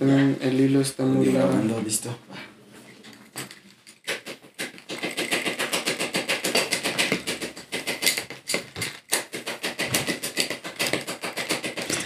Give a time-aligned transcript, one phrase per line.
[0.00, 1.48] El hilo está muy largo.
[1.50, 2.16] grabando, listo.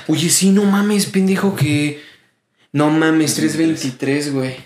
[0.09, 2.03] Oye, sí, no mames, pendejo, que.
[2.73, 4.57] No mames, 323, güey.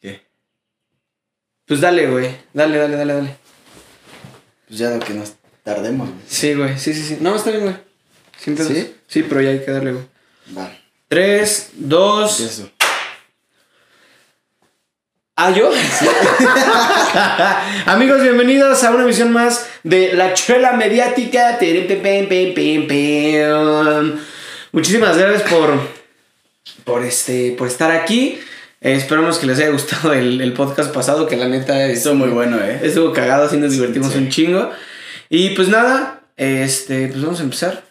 [0.00, 0.22] ¿Qué?
[1.66, 2.36] Pues dale, güey.
[2.52, 3.36] Dale, dale, dale, dale.
[4.68, 5.34] Pues ya lo que nos
[5.64, 6.22] tardemos, güey.
[6.28, 7.18] Sí, güey, sí, sí, sí.
[7.20, 7.76] No, está bien, güey.
[8.38, 8.56] Sin.
[8.56, 8.94] ¿Sí?
[9.08, 10.04] Sí, pero ya hay que darle, güey.
[10.56, 10.83] Va.
[11.08, 12.40] 3, 2.
[12.40, 12.70] Eso.
[15.36, 15.70] ¿Ah, yo?
[17.92, 21.58] Amigos, bienvenidos a una emisión más de La Chela Mediática.
[24.72, 25.80] Muchísimas gracias por,
[26.84, 28.38] por, este, por estar aquí.
[28.80, 32.14] Eh, esperamos que les haya gustado el, el podcast pasado, que la neta es Estuvo
[32.14, 32.80] muy bueno, eh.
[32.82, 34.18] Estuvo cagado, así nos divertimos Sí.
[34.18, 34.70] un chingo.
[35.28, 37.82] Y pues nada, este, pues vamos a empezar.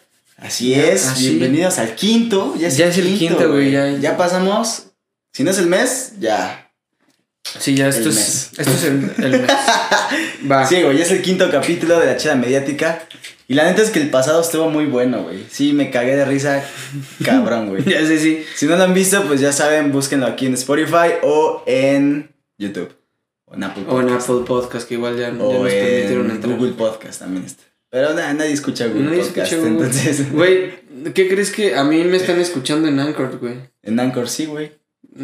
[0.44, 1.28] Así Ya, es, así.
[1.30, 2.54] bienvenidos al quinto.
[2.58, 4.88] Ya es, Ya es el quinto, güey, ya- Ya pasamos.
[5.32, 6.70] Si no es el mes, ya.
[7.58, 8.50] Sí, ya esto El es, mes.
[8.58, 9.50] esto es el, el mes.
[10.50, 10.66] Va.
[10.66, 13.06] Sí, güey, ya es el quinto capítulo de la chela mediática.
[13.48, 15.44] Y la neta es que el pasado estuvo muy bueno, güey.
[15.50, 16.62] Sí, me cagué de risa,
[17.24, 17.82] cabrón, güey.
[17.90, 18.44] Ya sé, sí.
[18.54, 22.94] Si no lo han visto, pues ya saben, búsquenlo aquí en Spotify o en YouTube.
[23.46, 24.28] O en Apple O en Podcast.
[24.30, 26.54] Apple Podcast, que igual ya, ya O nos permitieron en entrar.
[26.54, 27.62] Google Podcast también está.
[27.94, 29.86] Pero na- nadie escucha Google Nadie Podcast, escucha Google.
[29.86, 30.32] entonces...
[30.32, 30.72] Güey,
[31.14, 33.54] ¿qué crees que a mí me están escuchando en Anchor, güey?
[33.84, 34.72] En Anchor sí, güey.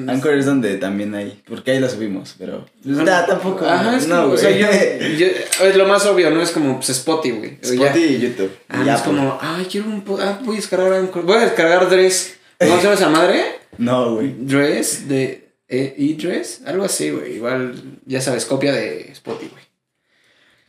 [0.06, 2.64] Anchor es donde también hay, porque ahí lo subimos, pero...
[2.84, 3.66] Pues, nah, tampoco.
[3.66, 5.16] Ajá, es no, como, o sea, güey.
[5.18, 6.40] yo, yo- es lo más obvio, ¿no?
[6.40, 7.58] Es como, pues, Spotify, güey.
[7.60, 7.86] Ya.
[7.88, 8.52] Spotify y YouTube.
[8.68, 10.04] Ah, es como, ay, quiero un...
[10.20, 11.24] Ah, voy a descargar Anchor.
[11.24, 12.36] Voy a descargar Dress.
[12.56, 13.44] ¿Cómo se llama esa madre?
[13.78, 14.32] No, güey.
[14.38, 15.48] Dress, de...
[15.72, 17.34] E-Dress, algo así, güey.
[17.34, 17.74] Igual,
[18.06, 19.64] ya sabes, copia de Spotify, güey.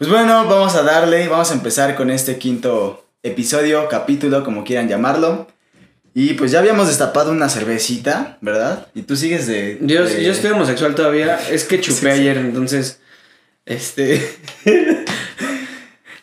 [0.01, 4.89] Pues bueno, vamos a darle, vamos a empezar con este quinto episodio, capítulo, como quieran
[4.89, 5.45] llamarlo.
[6.15, 8.87] Y pues ya habíamos destapado una cervecita, ¿verdad?
[8.95, 9.77] Y tú sigues de...
[9.81, 11.39] Yo, de- yo estoy homosexual todavía.
[11.51, 12.07] Es que chupé Sí, sí.
[12.07, 12.99] ayer, entonces.
[13.63, 14.27] Este.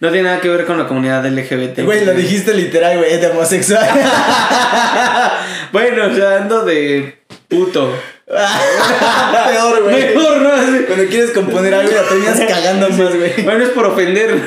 [0.00, 1.84] no tiene nada que ver con la comunidad LGBT.
[1.84, 3.88] Güey, lo dijiste literal, güey, de homosexual.
[5.72, 7.94] bueno, o sea, ando de puto.
[8.28, 10.14] Peor, güey.
[10.14, 10.52] Mejor, ¿no?
[10.52, 10.84] Así.
[10.86, 13.42] Cuando quieres componer algo la terminas cagando más, güey.
[13.42, 14.42] Bueno, es por ofender.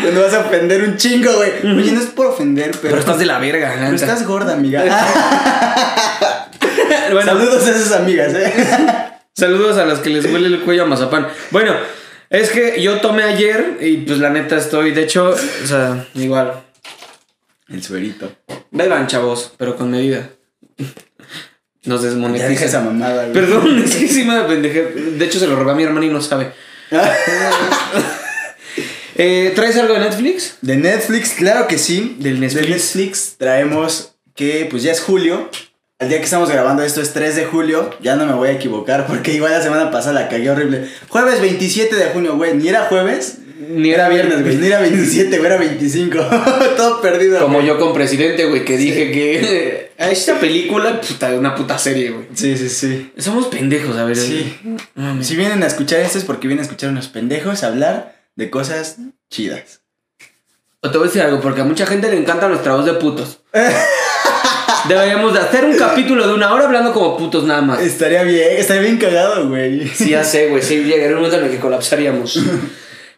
[0.00, 1.50] Cuando vas a ofender un chingo, güey.
[1.76, 2.82] Oye, no es por ofender, pero...
[2.82, 4.84] Pero estás de la verga, Pero estás gorda, amiga.
[7.12, 8.52] Bueno, Saludos a esas amigas, eh.
[9.34, 11.28] Saludos a las que les huele el cuello a mazapán.
[11.50, 11.74] Bueno,
[12.30, 16.62] es que yo tomé ayer y pues la neta estoy, de hecho, o sea, igual.
[17.68, 18.32] El suerito.
[18.70, 20.30] Beban, chavos, pero con medida.
[21.84, 22.52] Nos Ya desmonetizan.
[22.68, 23.32] esa mamada, güey.
[23.32, 24.82] Perdón, es que sí me pendejé.
[24.82, 26.52] De hecho, se lo robé a mi hermana y no sabe.
[29.14, 30.56] Eh, ¿Traes algo de Netflix?
[30.62, 32.16] De Netflix, claro que sí.
[32.18, 32.70] Del De Netflix.
[32.70, 35.50] Netflix traemos que pues ya es julio.
[35.98, 37.90] El día que estamos grabando esto es 3 de julio.
[38.00, 40.88] Ya no me voy a equivocar porque igual la semana pasada la cagué horrible.
[41.08, 42.54] Jueves 27 de junio, güey.
[42.54, 43.40] Ni era jueves.
[43.68, 44.56] Ni Era viernes, güey.
[44.56, 45.46] Ni era 27, güey.
[45.46, 46.18] Era 25.
[46.76, 47.40] Todo perdido.
[47.40, 47.66] Como güey.
[47.66, 52.26] yo con Presidente, güey, que dije que esta película, puta, una puta serie, güey.
[52.34, 53.12] Sí, sí, sí.
[53.16, 54.16] Somos pendejos, a ver.
[54.16, 54.56] Sí.
[54.94, 55.26] Mames.
[55.26, 58.96] Si vienen a escuchar esto es porque vienen a escuchar unos pendejos hablar de cosas
[59.30, 59.82] chidas.
[60.80, 62.94] O te voy a decir algo, porque a mucha gente le encanta nuestra voz de
[62.94, 63.40] putos.
[64.88, 67.80] Deberíamos de hacer un capítulo de una hora hablando como putos nada más.
[67.80, 69.86] Estaría bien, estaría bien cagado, güey.
[69.86, 70.60] Sí, ya sé, güey.
[70.60, 72.36] Sí, llegaría un momento en el que colapsaríamos.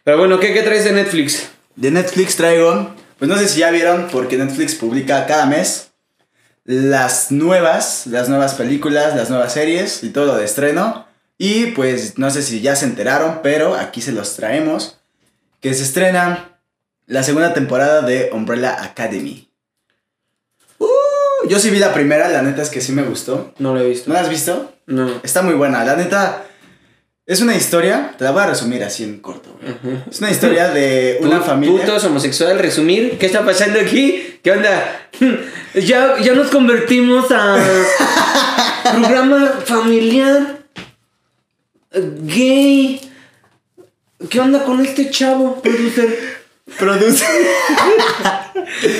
[0.05, 1.49] Pero bueno, ¿qué, qué traes de Netflix?
[1.75, 5.93] De Netflix traigo, pues no sé si ya vieron, porque Netflix publica cada mes
[6.63, 11.07] las nuevas, las nuevas películas, las nuevas series y todo lo de estreno.
[11.39, 14.99] Y pues no sé si ya se enteraron, pero aquí se los traemos.
[15.59, 16.59] Que se estrena
[17.07, 19.49] la segunda temporada de Umbrella Academy.
[20.77, 23.55] Uh, yo sí vi la primera, la neta es que sí me gustó.
[23.57, 24.07] No lo he visto.
[24.07, 24.71] ¿No la has visto?
[24.85, 25.19] No.
[25.23, 26.45] Está muy buena, la neta.
[27.27, 29.49] Es una historia, te la voy a resumir así en corto.
[29.59, 29.97] güey.
[30.11, 31.81] Es una historia de una familia.
[31.83, 33.17] Putos, homosexual, resumir.
[33.17, 34.39] ¿Qué está pasando aquí?
[34.43, 35.07] ¿Qué onda?
[35.75, 37.57] Ya, ya nos convertimos a
[38.93, 40.59] programa familiar
[41.91, 43.01] eh, gay.
[44.29, 46.37] ¿Qué onda con este chavo, producer?
[46.79, 47.25] Produce.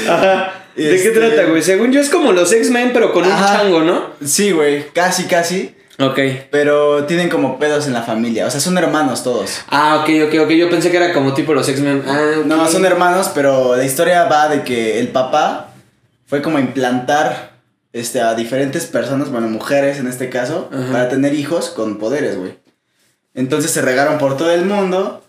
[0.10, 0.66] Ajá.
[0.76, 1.62] ¿De qué Este- trata, güey?
[1.62, 4.10] Según yo es como los X-Men, pero con un chango, ¿no?
[4.26, 5.74] Sí, güey, casi, casi.
[6.00, 6.20] Ok.
[6.52, 8.46] Pero tienen como pedos en la familia.
[8.48, 9.62] O sea, son hermanos todos.
[9.70, 10.50] Ah, ok, ok, ok.
[10.52, 12.04] Yo pensé que era como tipo los X-Men.
[12.06, 12.42] Ah.
[12.46, 15.74] No, son hermanos, pero la historia va de que el papá
[16.26, 17.54] fue como a implantar
[17.94, 20.92] este, a diferentes personas, bueno, mujeres en este caso, Ajá.
[20.92, 22.58] para tener hijos con poderes, güey.
[23.34, 25.22] Entonces se regaron por todo el mundo.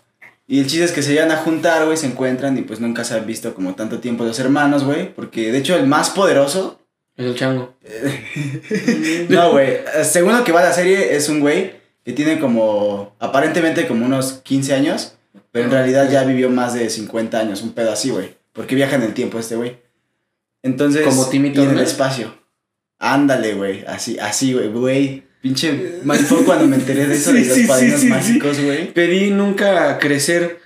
[0.49, 3.03] Y el chiste es que se llegan a juntar, güey, se encuentran y pues nunca
[3.03, 5.13] se han visto como tanto tiempo los hermanos, güey.
[5.13, 6.79] Porque de hecho el más poderoso
[7.17, 7.73] Es el chango.
[9.29, 9.79] No, güey.
[10.03, 11.73] Según lo que va la serie, es un güey
[12.05, 13.15] que tiene como.
[13.19, 15.13] Aparentemente como unos 15 años.
[15.51, 17.61] Pero en realidad ya vivió más de 50 años.
[17.63, 18.35] Un pedo así, güey.
[18.53, 19.77] Porque viaja en el tiempo este güey.
[20.61, 21.03] Entonces.
[21.03, 22.37] Como Timmy en el espacio.
[22.99, 23.83] Ándale, güey.
[23.87, 24.69] Así, así, güey.
[24.69, 25.23] Güey.
[25.41, 25.99] Pinche.
[26.03, 28.93] Mal fue cuando me enteré de eso Sí, de los sí, padrinos sí, mágicos, güey.
[28.93, 30.59] Pedí nunca crecer.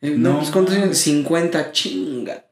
[0.00, 0.86] No, No pues ¿cuántos años?
[0.86, 0.98] mames.
[0.98, 2.44] 50, chinga.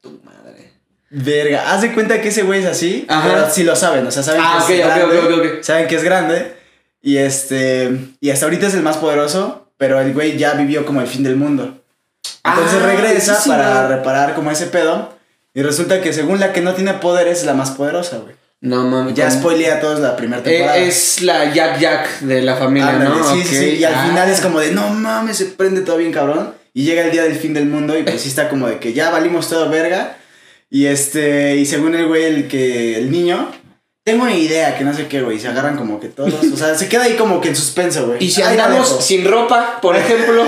[1.09, 3.29] Verga, haz de cuenta que ese güey es así, Ajá.
[3.29, 5.45] pero sí lo saben, o sea, saben Ah, que es ok, ok, grande, ok, ok,
[5.59, 5.63] ok.
[5.63, 6.53] saben que es grande,
[7.01, 11.01] y este, y hasta ahorita es el más poderoso, pero el güey ya vivió como
[11.01, 11.81] el fin del mundo.
[12.45, 15.17] Entonces Ah, regresa sí, para reparar como ese pedo,
[15.55, 18.35] y resulta que según la que no tiene poderes es la más poderosa, güey.
[18.61, 19.15] No mames.
[19.15, 20.79] Ya spoileé a todos la primera temporada.
[20.79, 23.33] Eh, es la Jack Jack de la familia, Ándale, ¿no?
[23.35, 24.07] sí, sí, sí, y al Ah.
[24.09, 27.23] final es como de, no mames, se prende todo bien cabrón, y llega el día
[27.23, 30.17] del fin del mundo, y pues sí está como de que ya valimos todo verga,
[30.71, 33.51] y este, y según el güey, el que, el niño,
[34.05, 36.75] tengo una idea, que no sé qué, güey, se agarran como que todos, o sea,
[36.75, 38.25] se queda ahí como que en suspenso, güey.
[38.25, 39.03] Y si andamos dejo.
[39.03, 40.45] sin ropa, por ejemplo,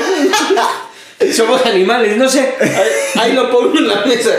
[1.33, 2.55] somos animales, no sé.
[2.61, 4.31] Ahí, ahí lo pongo en la mesa.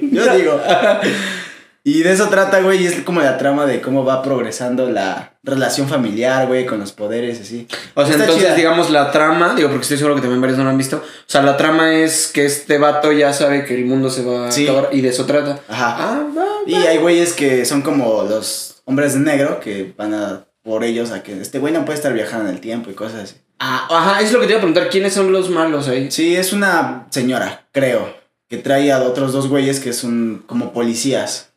[0.00, 0.60] Yo digo.
[1.84, 5.34] Y de eso trata, güey, y es como la trama de cómo va progresando la
[5.42, 7.66] relación familiar, güey, con los poderes, así.
[7.94, 8.54] O sea, Está entonces, chida.
[8.54, 10.98] digamos, la trama, digo, porque estoy seguro que también varios no lo han visto.
[10.98, 14.46] O sea, la trama es que este vato ya sabe que el mundo se va
[14.46, 15.58] a acabar y de eso trata.
[15.68, 15.96] Ajá.
[15.98, 20.44] Ah, va, Y hay güeyes que son como los hombres de negro que van a
[20.62, 23.24] por ellos a que este güey no puede estar viajando en el tiempo y cosas
[23.24, 23.34] así.
[23.58, 24.88] Ah, ajá, es lo que te iba a preguntar.
[24.88, 26.12] ¿Quiénes son los malos ahí?
[26.12, 28.14] Sí, es una señora, creo,
[28.48, 31.51] que trae a otros dos güeyes que son como policías.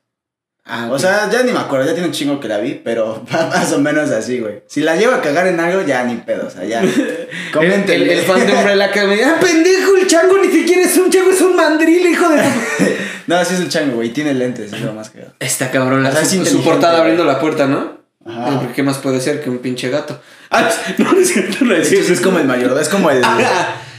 [0.67, 3.23] Ah, O sea, ya ni me acuerdo, ya tiene un chingo que la vi, pero
[3.33, 4.63] va más o menos así, güey.
[4.67, 6.81] Si la llevo a cagar en algo, ya ni pedo, o sea, ya.
[6.81, 8.01] el, Comenten.
[8.01, 10.97] el, el fan de Umbrella que me dice, ah, pendejo, el chango ni siquiera es
[10.97, 12.37] un chango, es un mandril, hijo de...
[12.37, 12.85] tu-".
[13.27, 15.33] No, sí es un chango, güey, tiene lentes, es lo más cagado.
[15.39, 17.01] Está cabrón, la, O sea, es su, portada güey.
[17.01, 17.99] abriendo la puerta, ¿no?
[18.25, 18.69] Ajá.
[18.75, 20.19] ¿Qué más puede ser que un pinche gato?
[20.49, 20.67] Ah,
[20.97, 22.11] no, no es cierto, no es cierto.
[22.11, 23.23] es como el mayor, es como el,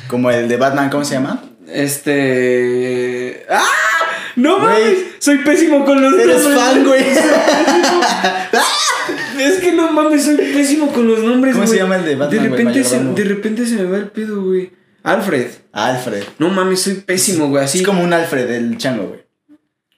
[0.08, 1.42] como el de Batman, ¿cómo se llama?
[1.72, 3.46] Este.
[3.50, 3.64] ¡Ah!
[4.36, 4.98] ¡No mames!
[5.18, 6.62] Soy pésimo con los Eres nombres.
[6.62, 7.04] fan, güey.
[9.40, 12.30] Es que no mames, soy pésimo con los nombres, ¿Cómo se llama el de Batman,
[12.30, 13.16] De güey, repente, se, mayordomo?
[13.16, 14.70] de repente se me va el pedo, güey.
[15.02, 15.46] Alfred.
[15.72, 16.24] Alfred.
[16.38, 17.64] No mames, soy pésimo, güey.
[17.64, 17.78] Así.
[17.80, 19.20] Es como un Alfred, el chango, güey.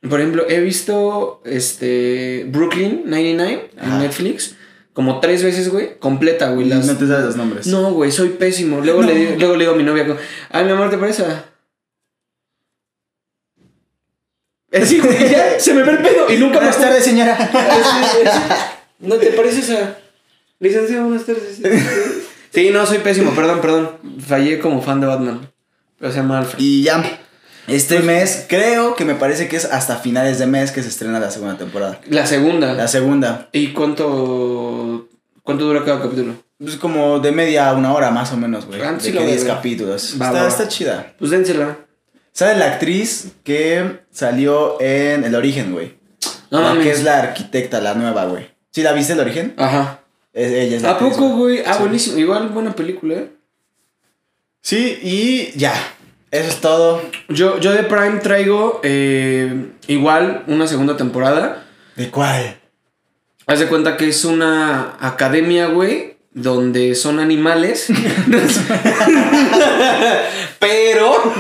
[0.09, 3.99] Por ejemplo, he visto este Brooklyn 99 en Ajá.
[3.99, 4.55] Netflix
[4.93, 5.99] como tres veces, güey.
[5.99, 6.69] Completa, güey.
[6.69, 6.87] Las...
[6.87, 7.67] No te sabes los nombres.
[7.67, 8.81] No, güey, soy pésimo.
[8.81, 9.09] Luego, No.
[9.09, 10.19] le, digo- luego le digo a mi novia, como,
[10.51, 11.25] ay, mi amor, ¿te parece?
[14.73, 17.05] A-?" Eh, Sí, güey, ya se me ve el pedo y nunca me Buenas tardes,
[17.05, 17.37] señora.
[19.01, 19.97] ¿No te pareces a
[20.61, 21.05] licenciado?
[21.07, 21.61] Buenas tardes.
[22.53, 23.91] Sí, no, soy pésimo, perdón, perdón.
[24.27, 25.51] Fallé como fan de Batman.
[25.99, 26.59] Pero se llama Alfred.
[26.61, 27.03] Y ya,
[27.67, 31.21] este mes, creo que me parece que es hasta finales de mes que se estrena
[31.21, 32.01] la segunda temporada.
[32.09, 32.73] La segunda.
[32.75, 33.49] La segunda.
[33.53, 35.09] ¿Y cuánto
[35.43, 36.35] cuánto dura cada capítulo?
[36.65, 38.81] Es como de media a una hora más o menos, güey.
[38.83, 39.55] Ah, de sí que lo 10 veo.
[39.55, 40.17] capítulos.
[40.21, 40.49] Va, está, va.
[40.49, 41.15] está chida.
[41.19, 41.77] Pues dénsela.
[42.39, 45.97] ¿Sabes la actriz que salió en El Origen, güey?
[46.53, 46.85] No la mames.
[46.85, 48.49] que es la arquitecta, la nueva, güey.
[48.71, 49.55] ¿Sí la viste El Origen?
[49.57, 50.03] Ajá.
[50.33, 51.65] Es- ella es la ¿A actriz, poco, güey?
[51.67, 51.81] Ah, Sí.
[51.81, 52.17] buenísimo.
[52.19, 53.29] Igual buena película, ¿eh?
[54.63, 55.75] Sí, y ya.
[56.31, 57.03] Eso es todo.
[57.29, 61.65] Yo, yo de Prime traigo eh, igual una segunda temporada.
[61.97, 62.57] ¿De cuál?
[63.49, 67.89] Haz de cuenta que es una academia, güey, donde son animales.
[70.61, 71.35] Pero,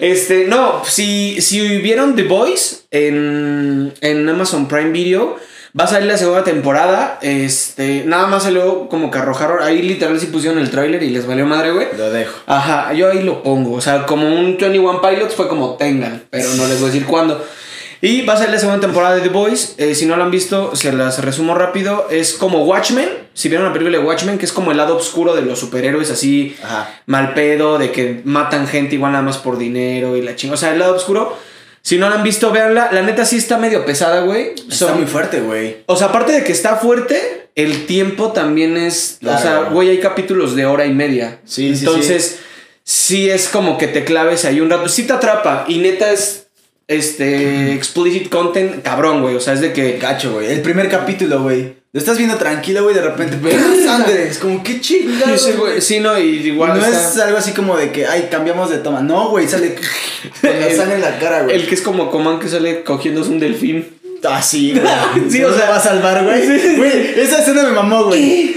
[0.00, 5.36] este, no, si, si vieron The Voice en, en Amazon Prime Video,
[5.78, 7.18] va a salir la segunda temporada.
[7.22, 9.62] Este, nada más salió como que arrojaron.
[9.62, 11.88] Ahí literal sí pusieron el tráiler y les valió madre, güey.
[11.96, 12.40] Lo dejo.
[12.46, 13.74] Ajá, yo ahí lo pongo.
[13.74, 17.06] O sea, como un 21 Pilots fue como tengan, pero no les voy a decir
[17.06, 17.44] cuándo.
[18.02, 19.74] Y va a ser la segunda temporada de The Boys.
[19.76, 22.06] Eh, si no lo han visto, se las resumo rápido.
[22.10, 23.08] Es como Watchmen.
[23.34, 26.10] Si vieron la película de Watchmen, que es como el lado oscuro de los superhéroes,
[26.10, 27.00] así Ajá.
[27.06, 30.54] mal pedo, de que matan gente igual nada más por dinero y la chinga.
[30.54, 31.36] O sea, el lado oscuro.
[31.82, 32.90] Si no la han visto, véanla.
[32.92, 34.54] La neta sí está medio pesada, güey.
[34.54, 35.78] Está Son- muy fuerte, güey.
[35.86, 39.18] o sea, aparte de que está fuerte, el tiempo también es.
[39.24, 41.38] O sea, güey, hay capítulos de hora y media.
[41.44, 42.38] Sí, sí, Entonces,
[42.82, 44.88] sí, es como que te claves ahí un rato.
[44.88, 45.64] Sí te atrapa.
[45.68, 46.39] Y neta es.
[46.90, 47.72] Este.
[47.74, 49.36] Explicit content, cabrón, güey.
[49.36, 49.98] O sea, es de que.
[49.98, 50.50] Gacho, güey.
[50.50, 51.78] El primer capítulo, güey.
[51.92, 54.28] Lo estás viendo tranquilo, güey, de repente, ¡ah, sangre!
[54.28, 55.36] Es como, qué chingado.
[55.36, 56.78] Sí, güey, sí, no, y igual.
[56.78, 59.00] no está- es algo así como de que, ay, cambiamos de toma.
[59.00, 59.74] No, güey, sale
[60.42, 61.56] El- sangre en la cara, güey.
[61.56, 63.88] El que es como Coman que sale cogiéndose un delfín.
[64.24, 64.84] Ah, sí, güey.
[65.30, 66.76] Sí, o sea- va a salvar, güey.
[66.76, 68.54] Güey, esa escena me mamó, güey.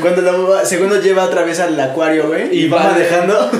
[0.00, 2.48] Cuando la segundo lleva otra vez al acuario, güey.
[2.64, 3.50] Y va- manejando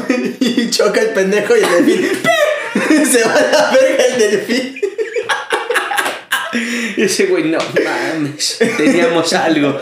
[0.40, 2.08] y choca el pendejo y el delfín.
[3.10, 4.80] Se va a la verga el delfín.
[6.96, 9.78] Y Y ese güey, no mames, teníamos algo.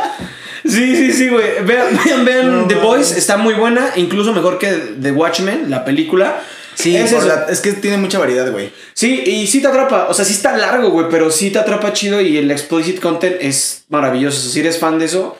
[0.64, 1.64] Sí, sí, sí, güey.
[1.64, 2.74] Vean, vean, vean No The.
[2.76, 4.68] Voice, está muy buena, incluso mejor que
[5.00, 6.40] The Watchmen, la película.
[6.74, 8.70] Sí, es, la- es que tiene mucha variedad, güey.
[8.94, 10.06] Sí, y sí te atrapa.
[10.08, 13.36] O sea, sí está largo, güey, pero sí te atrapa chido y el explicit content
[13.40, 14.48] es maravilloso.
[14.48, 15.36] Si eres fan de eso,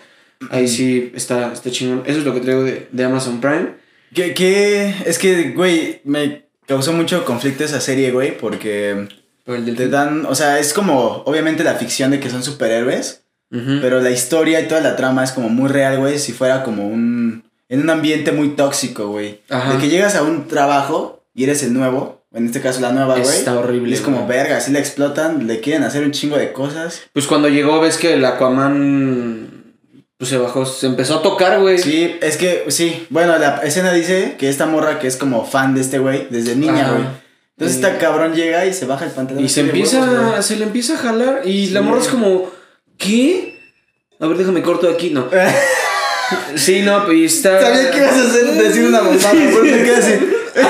[0.51, 2.03] ahí sí está, está chingón.
[2.07, 3.75] Eso es lo que traigo de, de Amazon Prime.
[4.13, 9.09] Que, que es que, güey, me causó mucho conflicto esa serie, güey, porque
[9.45, 14.13] te dan, o sea, es como, obviamente la ficción de que son superhéroes, pero la
[14.13, 17.81] historia y toda la trama es como muy real, güey, si fuera como un, en
[17.81, 19.41] un ambiente muy tóxico, güey.
[19.51, 19.73] Ajá.
[19.73, 23.19] De que llegas a un trabajo y eres el nuevo, en este caso la nueva,
[23.19, 23.37] güey.
[23.37, 27.03] Está horrible, es como, verga, así la explotan, le quieren hacer un chingo de cosas.
[27.13, 29.50] Pues cuando llegó, ves que el Aquaman
[30.21, 31.79] pues se bajó, se empezó a tocar, güey.
[31.79, 35.75] Sí, es que, sí, bueno, la escena dice que esta morra que es como fan
[35.75, 37.05] de este güey desde niña, güey.
[37.57, 39.43] Entonces Y- esta cabrón llega y se baja el pantalón.
[39.43, 41.73] Y se empieza, huevos, se le empieza a jalar y Sí.
[41.73, 42.51] la morra es como,
[42.99, 43.59] ¿qué?
[44.21, 45.27] A ver, déjame corto de aquí, no.
[46.55, 47.59] Sí, no, pues y está...
[47.61, 50.15] Sabía que ibas a hacer, decir una mamada, por eso quedé así.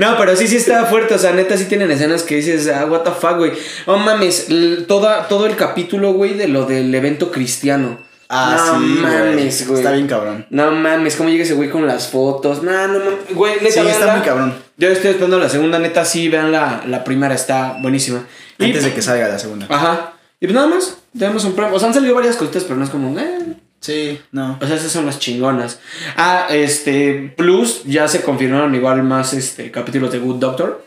[0.00, 1.14] No, pero sí, sí está fuerte.
[1.14, 3.52] O sea, neta, sí tienen escenas que dices, ah, what the fuck, güey.
[3.86, 4.46] Oh mames,
[4.88, 7.98] toda, todo el capítulo, güey, de lo del evento cristiano.
[8.32, 9.80] Ah, no sí, mames, güey.
[9.80, 10.46] Está bien cabrón.
[10.50, 12.62] No mames, cómo llega ese güey con las fotos.
[12.62, 13.34] No, no mames.
[13.34, 14.54] Güey, neta, Sí, está muy cabrón.
[14.76, 18.24] Yo estoy esperando la segunda, neta, sí, vean la, la primera, está buenísima.
[18.58, 19.66] Y- Antes de que salga la segunda.
[19.68, 20.12] Ajá.
[20.40, 21.72] Y pues nada más, tenemos un Prime.
[21.72, 23.39] O sea, han salido varias cositas, pero no es como, eh.
[23.80, 24.58] Sí, no.
[24.60, 25.80] O sea, esas son las chingonas.
[26.16, 30.84] Ah, este, Plus, ya se confirmaron igual más este capítulos de Good Doctor.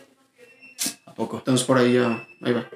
[1.05, 1.37] ¿A poco?
[1.37, 2.69] Entonces por ahí ya, ahí va.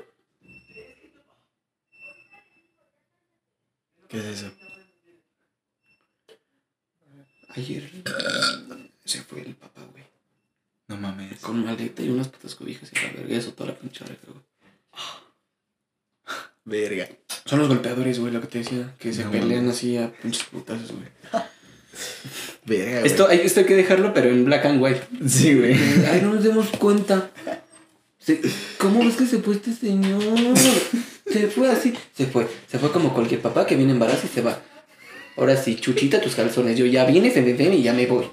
[4.07, 4.51] ¿Qué es eso?
[7.50, 7.91] Ayer
[9.05, 10.03] se fue el papá, güey.
[10.88, 11.39] No mames.
[11.41, 14.43] Con maleta y unas putas cobijas y la verga, eso toda la pinche hora, güey.
[16.65, 17.07] Verga.
[17.47, 18.93] Son los golpeadores, güey, lo que te decía.
[18.99, 21.07] Que se No pelean así a pinches putazos, güey.
[22.65, 23.07] Verga, güey.
[23.11, 25.01] Esto, hay, esto hay que dejarlo, pero en black and white.
[25.27, 25.73] Sí, güey.
[26.05, 27.31] Ay, no nos demos cuenta.
[28.19, 28.41] Se-
[28.77, 30.21] ¿Cómo ves que se fue este señor?
[31.25, 31.93] Se fue así.
[32.15, 32.47] Se fue.
[32.69, 34.59] Se fue como cualquier papá que viene embarazo y se va.
[35.37, 36.77] Ahora sí, chuchita tus calzones.
[36.77, 38.25] Yo ya vine, se me ven y ya me voy.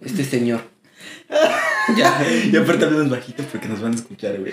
[0.00, 0.60] Este señor.
[1.96, 2.24] Ya.
[2.50, 4.52] Y aparte hablamos bajito porque nos van a escuchar, güey.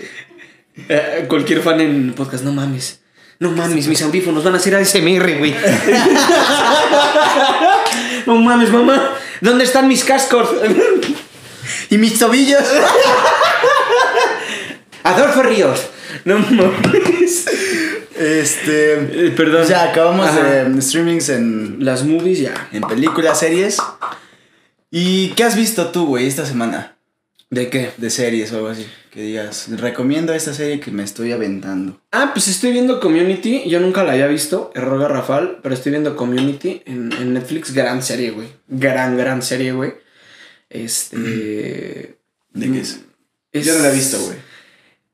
[0.89, 3.01] Eh, cualquier fan en podcast, no mames.
[3.39, 5.55] No mames, mis audífonos van a hacer ASMR, güey.
[8.25, 9.13] no mames, mamá.
[9.39, 10.49] ¿Dónde están mis cascos?
[11.89, 12.63] Y mis tobillos.
[15.03, 15.87] Adolfo Ríos.
[16.25, 17.45] No mames.
[18.17, 19.27] Este.
[19.27, 19.65] Eh, perdón.
[19.67, 22.67] Ya acabamos de streamings en, Las movies ya.
[22.73, 23.77] en películas, series.
[24.91, 26.97] ¿Y qué has visto tú, güey, esta semana?
[27.51, 27.89] ¿De qué?
[27.97, 28.85] De series o algo así.
[29.11, 31.99] Que digas, recomiendo esta serie que me estoy aventando.
[32.11, 33.67] Ah, pues estoy viendo Community.
[33.67, 34.71] Yo nunca la había visto.
[34.75, 35.57] Error garrafal.
[35.63, 37.73] Pero estoy viendo Community en, en Netflix.
[37.73, 38.49] Gran serie, güey.
[38.67, 39.93] Gran, gran serie, güey.
[40.69, 42.17] Este.
[42.53, 42.99] ¿De qué es?
[43.51, 44.37] es- Yo no la he visto, güey.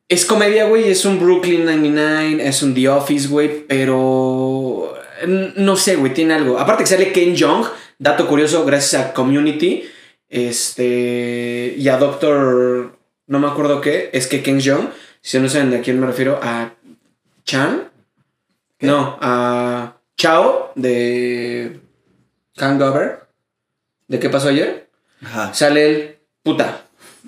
[0.09, 0.89] Es comedia, güey.
[0.89, 2.47] Es un Brooklyn 99.
[2.47, 3.65] Es un The Office, güey.
[3.65, 4.93] Pero.
[5.23, 6.13] n- No sé, güey.
[6.13, 6.59] Tiene algo.
[6.59, 7.65] Aparte que sale Ken Jeong.
[7.97, 9.83] Dato curioso, gracias a Community.
[10.35, 11.75] Este.
[11.77, 12.97] Y a Doctor.
[13.27, 14.09] No me acuerdo qué.
[14.11, 14.89] Es que Ken Jeong.
[15.21, 16.39] Si no saben de quién me refiero.
[16.43, 16.73] A
[17.45, 17.89] Chan.
[18.77, 18.87] ¿Qué?
[18.87, 21.79] No, a Chao de
[22.57, 23.27] Hangover.
[24.09, 24.89] ¿De qué pasó ayer?
[25.23, 25.53] Ajá.
[25.53, 26.84] Sale el puta.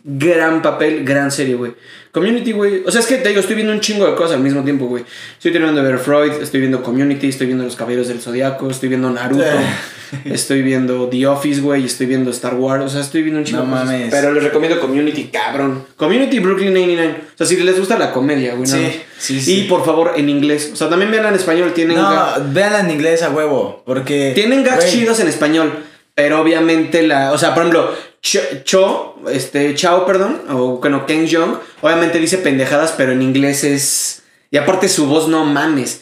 [0.09, 1.73] Gran papel, gran serie, güey.
[2.13, 2.81] Community, güey.
[2.85, 4.85] O sea, es que te digo, estoy viendo un chingo de cosas al mismo tiempo,
[4.85, 5.03] güey.
[5.33, 8.87] Estoy terminando de ver Freud, estoy viendo Community, estoy viendo Los Caballeros del Zodiaco, estoy
[8.87, 9.43] viendo Naruto,
[10.23, 12.85] estoy viendo The Office, güey, estoy viendo Star Wars.
[12.85, 13.85] O sea, estoy viendo un chingo No de cosas.
[13.87, 14.07] mames.
[14.11, 15.83] Pero les recomiendo Community, cabrón.
[15.97, 17.15] Community Brooklyn 99.
[17.33, 18.65] O sea, si les gusta la comedia, güey.
[18.65, 19.59] Sí, sí, sí.
[19.59, 20.69] Y por favor, en inglés.
[20.71, 21.73] O sea, también vean en español.
[21.73, 22.09] Tienen, No,
[22.53, 23.83] véanla en inglés a huevo.
[23.85, 24.31] Porque.
[24.33, 25.83] tienen gags chidos en español.
[26.15, 27.33] Pero obviamente la.
[27.33, 30.41] O sea, por ejemplo, Cho, Cho, este, Chao, perdón.
[30.49, 31.59] O bueno, Ken Jeong.
[31.81, 34.23] Obviamente dice pendejadas, pero en inglés es.
[34.51, 36.01] Y aparte su voz no mames.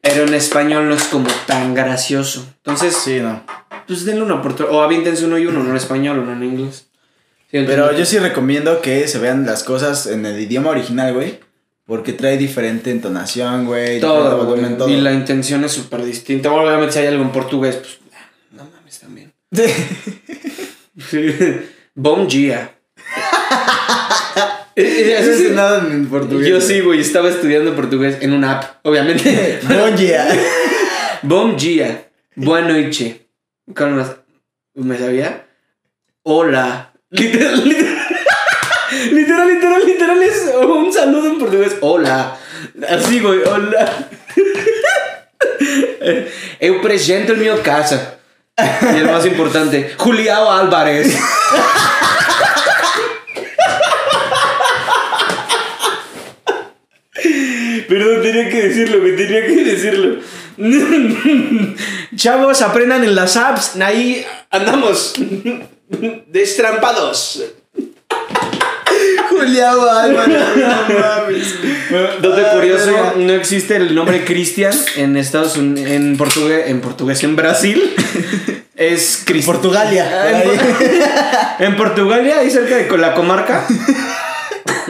[0.00, 2.46] Pero en español no es como tan gracioso.
[2.56, 3.44] Entonces, Sí, no.
[3.86, 4.74] pues denle una oportunidad.
[4.74, 6.86] O aviéntense uno y uno, uno en español, uno en inglés.
[7.50, 11.40] Sí, Pero yo sí recomiendo que se vean las cosas en el idioma original, güey.
[11.84, 14.00] Porque trae diferente entonación, güey.
[14.00, 14.88] Todo, volumen, todo.
[14.88, 16.50] Y la intención es súper distinta.
[16.52, 17.98] Obviamente, si hay algo en portugués, pues.
[18.52, 19.32] No mames también.
[21.94, 22.74] Bom dia.
[24.76, 26.48] Eh, Eso es nada en portugués.
[26.48, 29.58] Yo sí, güey, estaba estudiando portugués en una app, obviamente.
[29.62, 30.26] Bom dia.
[31.22, 32.08] Bom dia.
[32.36, 33.26] Boa noite.
[33.74, 34.16] ¿Cómo más?
[34.74, 35.46] ¿Me sabía?
[36.22, 36.92] Hola.
[37.10, 37.96] Literal, literal.
[39.12, 41.76] Literal, literal, literal es un saludo en portugués.
[41.80, 42.36] Hola.
[42.88, 44.08] Así, güey, hola.
[46.60, 48.19] Eu presento en mi casa.
[48.94, 51.16] Y el más importante, Juliao Álvarez.
[57.88, 60.20] Perdón, tenía que decirlo, me tenía que decirlo.
[62.14, 63.76] Chavos, aprendan en las apps.
[63.80, 65.14] Ahí andamos.
[66.28, 67.42] Destrampados.
[69.40, 71.54] Julián Álvarez, no mames.
[72.22, 77.22] Dato Ah, curioso, no existe el nombre Cristian en Estados Unidos, en portugués, en portugués
[77.24, 77.82] en Brasil.
[78.76, 79.56] Es Cristian.
[79.56, 80.06] Portugalia.
[81.58, 81.76] En.
[81.76, 83.66] Por- Portugalia, ahí cerca de la comarca,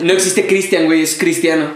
[0.02, 1.73] no existe Cristian, güey, es cristiano.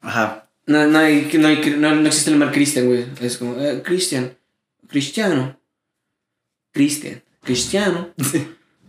[0.00, 0.48] Ajá.
[0.66, 3.06] No, no, hay, no, hay- no, no existe el nombre Cristian, güey.
[3.20, 4.36] Es como, eh, Cristian,
[4.88, 5.56] Cristiano,
[6.72, 8.08] Cristian, Cristiano,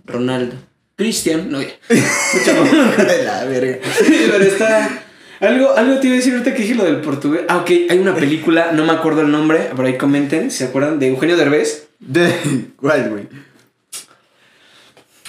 [0.06, 0.56] Ronaldo,
[1.02, 1.70] Cristian, no, ya.
[1.90, 3.80] De la verga.
[4.32, 5.04] Pero está.
[5.40, 7.42] Algo, algo te iba a decir ahorita que dije lo del portugués.
[7.48, 10.66] Ah, ok, hay una película, no me acuerdo el nombre, por ahí comenten si se
[10.66, 12.32] acuerdan, de Eugenio Derbez, De.
[12.76, 13.28] ¿Cuál, güey?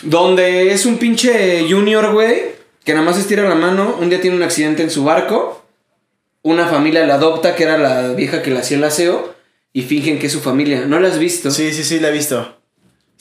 [0.03, 2.43] donde es un pinche junior, güey,
[2.85, 5.65] que nada más estira la mano, un día tiene un accidente en su barco,
[6.43, 9.35] una familia la adopta, que era la vieja que le hacía el aseo,
[9.73, 10.85] y fingen que es su familia.
[10.87, 11.51] ¿No la has visto?
[11.51, 12.59] Sí, sí, sí, la he visto.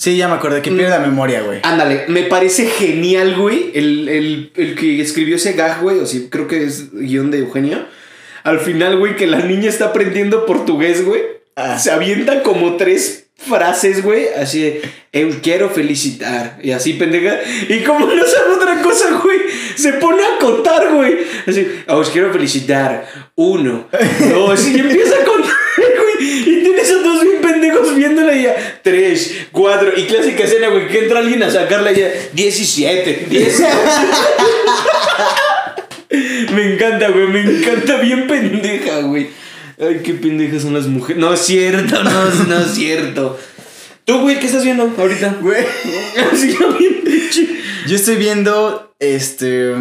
[0.01, 1.59] Sí, ya me acordé que pierde la memoria, güey.
[1.61, 6.27] Ándale, me parece genial, güey, el, el, el que escribió ese gag, güey, o sí,
[6.31, 7.85] creo que es guion de Eugenio.
[8.43, 11.21] Al final, güey, que la niña está aprendiendo portugués, güey.
[11.55, 11.77] Ah.
[11.77, 14.81] Se avienta como tres frases, güey, así de,
[15.13, 17.37] "Eu quiero felicitar, y así, pendeja.
[17.69, 19.37] Y como no sabe otra cosa, güey,
[19.75, 21.17] se pone a contar, güey.
[21.45, 23.87] Así, os quiero felicitar, uno,
[24.33, 26.27] dos, y empieza a contar, güey.
[26.41, 27.20] Y tienes a todos
[28.31, 33.61] bien pendejos viéndola y clásica escena, güey, que entra alguien a sacarla ya, 17, 10.
[36.53, 39.29] Me encanta, güey, me encanta bien pendeja, güey.
[39.79, 41.21] Ay, qué pendejas son las mujeres.
[41.21, 43.39] No es cierto, no, no es cierto.
[44.03, 45.37] Tú, güey, ¿qué estás viendo ahorita?
[45.39, 45.63] Güey.
[47.87, 48.93] Yo estoy viendo.
[48.99, 49.73] Este.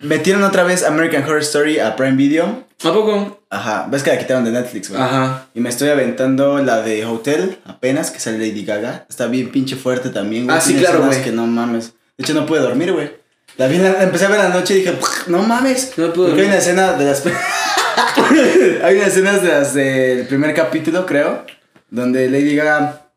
[0.00, 2.64] Metieron otra vez American Horror Story a Prime Video.
[2.82, 3.42] ¿A poco?
[3.50, 3.86] Ajá.
[3.90, 5.00] Ves que la quitaron de Netflix, güey.
[5.00, 5.48] Ajá.
[5.54, 9.04] Y me estoy aventando la de Hotel apenas, que sale Lady Gaga.
[9.10, 10.56] Está bien pinche fuerte también, güey.
[10.56, 11.22] Ah, sí, claro, güey.
[11.22, 11.92] que no mames.
[12.16, 13.10] De hecho, no pude dormir, güey.
[13.58, 14.94] La, vi la, la empecé a ver la noche y dije,
[15.26, 15.92] no mames.
[15.98, 17.22] No puedo Porque hay una escena de las.
[18.84, 21.44] hay unas escenas de las del primer capítulo, creo.
[21.90, 23.10] Donde Lady Gaga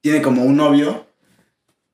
[0.00, 1.06] tiene como un novio.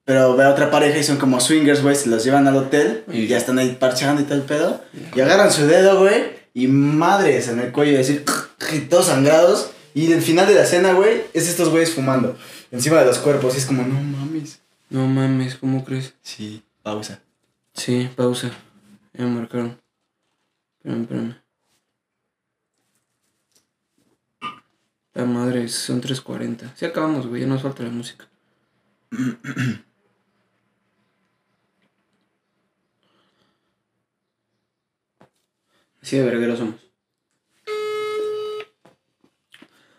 [0.08, 1.94] Pero ve a otra pareja y son como swingers, güey.
[1.94, 4.82] Se los llevan al hotel y ya están ahí parchando y el pedo.
[5.14, 6.30] Y agarran su dedo, güey.
[6.54, 8.24] Y madres en el cuello y decir,
[8.72, 9.70] y todos sangrados.
[9.92, 12.38] Y el final de la escena, güey, es estos güeyes fumando
[12.70, 13.54] encima de los cuerpos.
[13.54, 14.60] Y es como, no mames.
[14.88, 16.14] No mames, ¿cómo crees?
[16.22, 17.20] Sí, pausa.
[17.74, 18.50] Sí, pausa.
[19.12, 19.78] Ya me marcaron.
[20.78, 21.34] Espérame, espérame.
[25.12, 26.72] La madre, son 3.40.
[26.76, 28.26] Sí acabamos, güey, ya nos falta la música.
[36.08, 36.76] Así de vergueros somos.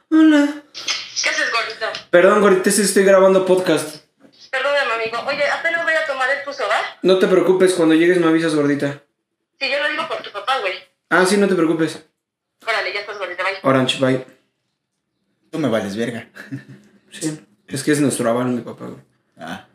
[0.09, 0.63] Hola.
[0.73, 1.93] ¿Qué haces, gordita?
[2.09, 4.07] Perdón, gordita, es que estoy grabando podcast.
[4.49, 5.19] Perdóname, amigo.
[5.27, 6.79] Oye, apenas voy a tomar el puso, ¿va?
[7.03, 9.03] No te preocupes, cuando llegues me avisas, gordita.
[9.59, 10.73] Sí, yo lo digo por tu papá, güey.
[11.11, 12.03] Ah, sí, no te preocupes.
[12.65, 13.59] Órale, ya estás, gordita, bye.
[13.61, 14.25] Orange, bye.
[15.51, 16.27] Tú me vales verga.
[17.11, 17.39] Sí.
[17.67, 19.01] Es que es nuestro aval, mi papá, güey.
[19.37, 19.67] Ah,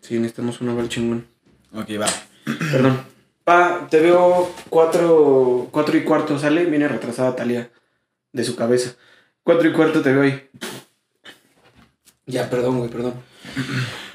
[0.00, 1.28] Sí, necesitamos un aval chingón.
[1.72, 2.06] ok, va.
[2.72, 3.15] Perdón.
[3.46, 6.64] Pa, te veo cuatro, cuatro y cuarto, ¿sale?
[6.64, 7.70] Viene retrasada Talia
[8.32, 8.96] de su cabeza.
[9.44, 10.48] Cuatro y cuarto te veo ahí.
[12.26, 13.14] Ya, perdón, güey, perdón.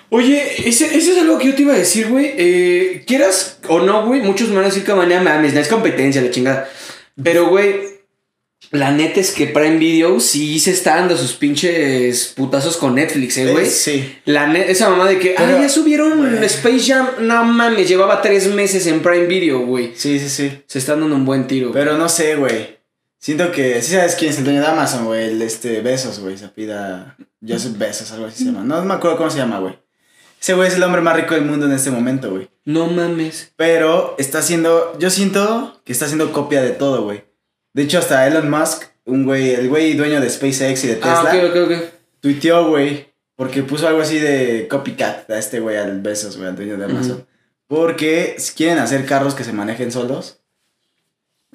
[0.09, 2.33] Oye, ese, ese es algo que yo te iba a decir, güey.
[2.35, 5.69] Eh, quieras o no, güey, muchos me van a decir que mañana mames, no es
[5.69, 6.69] competencia, la chingada.
[7.23, 7.90] Pero, güey,
[8.69, 13.37] la neta es que Prime Video sí se está dando sus pinches putazos con Netflix,
[13.37, 13.65] eh, güey.
[13.65, 14.15] Eh, sí.
[14.25, 16.43] La esa mamá de que, Pero- ah, ya subieron.
[16.43, 17.07] Space Jam.
[17.21, 19.91] No mames, llevaba tres meses en Prime Video, güey.
[19.95, 20.63] Sí, sí, sí.
[20.67, 21.71] Se están dando un buen tiro.
[21.71, 22.79] Pero no sé, güey.
[23.19, 23.81] Siento que.
[23.81, 25.25] Sí sabes quién es el dueño de Amazon, güey.
[25.25, 26.37] El este Besos, güey.
[26.37, 27.17] Se pida.
[27.45, 28.63] Joseph Besos, algo así se llama.
[28.63, 29.77] No me acuerdo cómo se llama, güey.
[30.39, 32.49] Ese güey es el hombre más rico del mundo en este momento, güey.
[32.65, 33.51] No mames.
[33.57, 34.97] Pero está haciendo.
[34.97, 37.23] Yo siento que está haciendo copia de todo, güey.
[37.73, 41.31] De hecho, hasta Elon Musk, un güey, el güey dueño de SpaceX y de Tesla,
[41.31, 41.71] Ah, ok, ok.
[42.19, 43.07] tuiteó, güey.
[43.35, 46.85] Porque puso algo así de copycat a este güey, al Besos, güey, al dueño de
[46.85, 47.25] Amazon.
[47.67, 50.41] Porque quieren hacer carros que se manejen solos.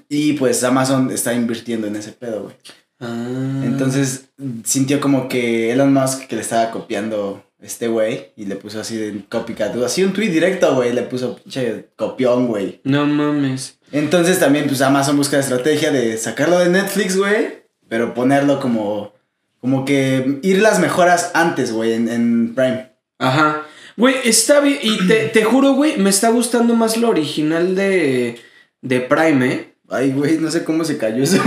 [0.08, 2.54] Y pues Amazon está invirtiendo en ese pedo, güey.
[2.98, 3.62] Ah.
[3.64, 4.24] Entonces
[4.64, 8.96] sintió como que Elon Musk que le estaba copiando este güey y le puso así
[8.96, 12.80] de copycat, así un tweet directo, güey, le puso pinche copión, güey.
[12.84, 13.78] No mames.
[13.92, 19.14] Entonces también pues Amazon busca la estrategia de sacarlo de Netflix, güey, pero ponerlo como
[19.60, 22.92] como que ir las mejoras antes, güey, en, en Prime.
[23.18, 23.66] Ajá.
[23.96, 24.78] Güey, está bien.
[24.82, 28.38] Y te, te juro, güey, me está gustando más lo original de,
[28.82, 29.74] de Prime, ¿eh?
[29.88, 31.42] Ay, güey, no sé cómo se cayó eso.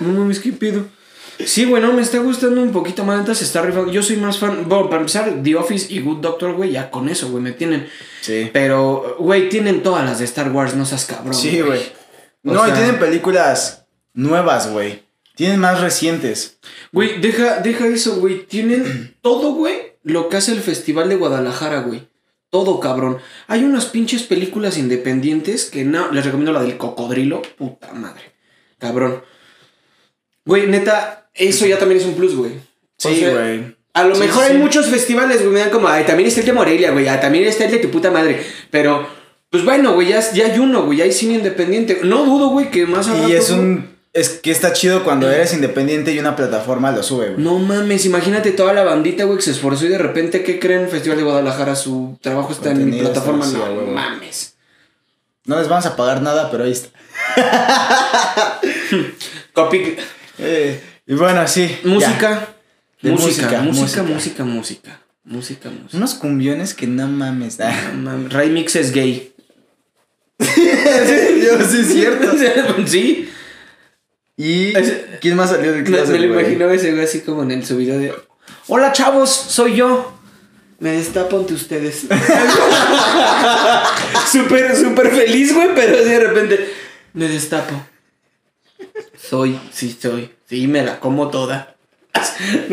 [0.00, 0.86] No mames, ¿qué pido?
[1.44, 3.20] Sí, güey, no, me está gustando un poquito más.
[3.20, 3.92] Entonces está rifando.
[3.92, 4.68] Yo soy más fan.
[4.68, 7.88] Bueno, para empezar, The Office y Good Doctor, güey, ya con eso, güey, me tienen.
[8.20, 8.50] Sí.
[8.52, 11.34] Pero, güey, tienen todas las de Star Wars, no seas cabrón.
[11.34, 11.80] Sí, güey.
[12.42, 15.02] No, y tienen películas nuevas, güey.
[15.36, 16.58] Tienen más recientes.
[16.90, 18.44] Güey, deja, deja eso, güey.
[18.46, 22.08] Tienen todo, güey, lo que hace el Festival de Guadalajara, güey.
[22.50, 23.18] Todo, cabrón.
[23.46, 26.10] Hay unas pinches películas independientes que no.
[26.10, 27.42] Les recomiendo la del cocodrilo.
[27.42, 28.32] Puta madre.
[28.78, 29.22] Cabrón.
[30.48, 32.52] Güey, neta, eso ya también es un plus, güey.
[32.52, 33.76] O Sí, sea, güey.
[33.92, 34.52] A lo Sí, mejor sí.
[34.52, 35.52] hay muchos festivales, güey.
[35.52, 37.06] Me dan como, ay, también está el de Morelia, güey.
[37.06, 38.42] ah, también está el de tu puta madre.
[38.70, 39.06] Pero,
[39.50, 40.98] pues bueno, güey, ya, ya hay uno, güey.
[40.98, 42.00] Ya hay cine independiente.
[42.02, 43.98] No dudo, güey, que más al Y rato, es un.
[44.14, 47.44] Es que está chido cuando eres independiente y una plataforma lo sube, güey.
[47.44, 50.88] No mames, imagínate toda la bandita, güey, que se esforzó y de repente, ¿qué creen?
[50.88, 53.46] Festival de Guadalajara, su trabajo está en mi Contenido plataforma.
[53.46, 54.54] No mames.
[55.44, 56.88] No les vamos a pagar nada, pero ahí está.
[59.52, 59.96] Copy.
[60.38, 61.78] Eh, y bueno, sí.
[61.84, 62.54] Música.
[63.00, 65.00] De Música, música, música, música, música.
[65.24, 65.70] música.
[65.92, 67.60] Unos cumbiones que no mames.
[67.60, 67.90] Ah.
[67.94, 69.32] No mames, Ray Mix es gay.
[70.38, 70.46] Yo
[71.64, 72.32] sí es cierto.
[72.86, 73.28] sí.
[74.36, 74.72] ¿Y
[75.20, 76.40] quién más salió del Me, closet, me lo güey?
[76.44, 78.14] imaginaba ese güey así como en el su video de
[78.68, 80.14] Hola chavos, soy yo.
[80.78, 82.02] Me destapo ante ustedes.
[84.30, 86.72] súper, súper feliz, güey, pero así de repente.
[87.14, 87.74] Me destapo.
[89.16, 90.30] Soy, sí soy.
[90.48, 91.76] Sí, me la como toda.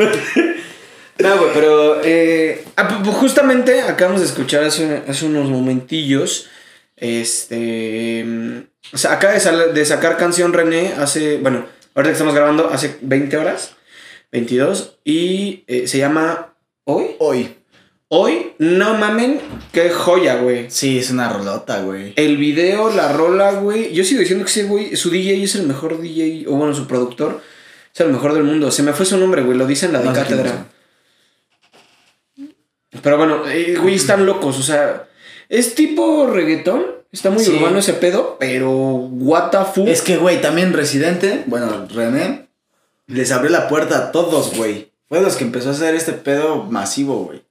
[1.19, 6.47] no, güey, pero eh, ah, justamente acabamos de escuchar hace, hace unos momentillos.
[6.95, 8.23] Este.
[8.25, 8.59] mm,
[8.93, 11.37] O sea, acaba de, sacar canción René hace.
[11.37, 13.75] Bueno, ahorita que estamos grabando, hace 20 horas.
[14.31, 14.97] 22.
[15.03, 17.15] Y eh, se llama Hoy.
[17.19, 17.55] Hoy.
[18.07, 19.39] Hoy, no mamen,
[19.71, 20.69] qué joya, güey.
[20.69, 22.13] Sí, es una rolota, güey.
[22.17, 23.93] El video, la rola, güey.
[23.93, 26.85] Yo sigo diciendo que ese güey, su DJ es el mejor DJ, o bueno, su
[26.85, 27.41] productor,
[27.93, 28.69] es el mejor del mundo.
[28.69, 30.67] Se me fue su nombre, güey, lo dice en la de No cátedra.
[33.01, 35.07] Pero bueno, eh, güey, están locos, o sea,
[35.49, 37.51] es tipo reggaetón, está muy Sí.
[37.55, 39.87] urbano ese pedo, pero what the fuck.
[39.87, 42.47] Es que, güey, también Residente, bueno, René,
[43.07, 44.91] les abrió la puerta a todos, güey.
[45.09, 47.44] Fue los que empezó a hacer este pedo masivo, güey.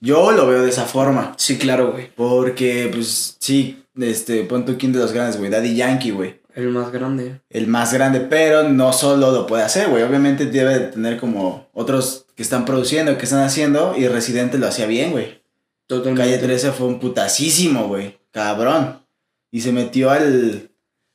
[0.00, 1.34] Yo lo veo de esa forma.
[1.36, 2.10] Sí, claro, güey.
[2.14, 5.50] Porque, pues, sí, este, pon tu quién de los grandes, güey.
[5.50, 6.40] Daddy Yankee, güey.
[6.54, 7.40] El más grande.
[7.50, 10.02] El más grande, pero no solo lo puede hacer, güey.
[10.02, 14.66] Obviamente debe de tener como otros que están produciendo, que están haciendo, y Residente lo
[14.66, 15.42] hacía bien, güey.
[15.86, 16.22] Totalmente.
[16.22, 18.18] Calle 13 fue un putasísimo, güey.
[18.30, 19.02] Cabrón.
[19.50, 20.70] Y se metió al.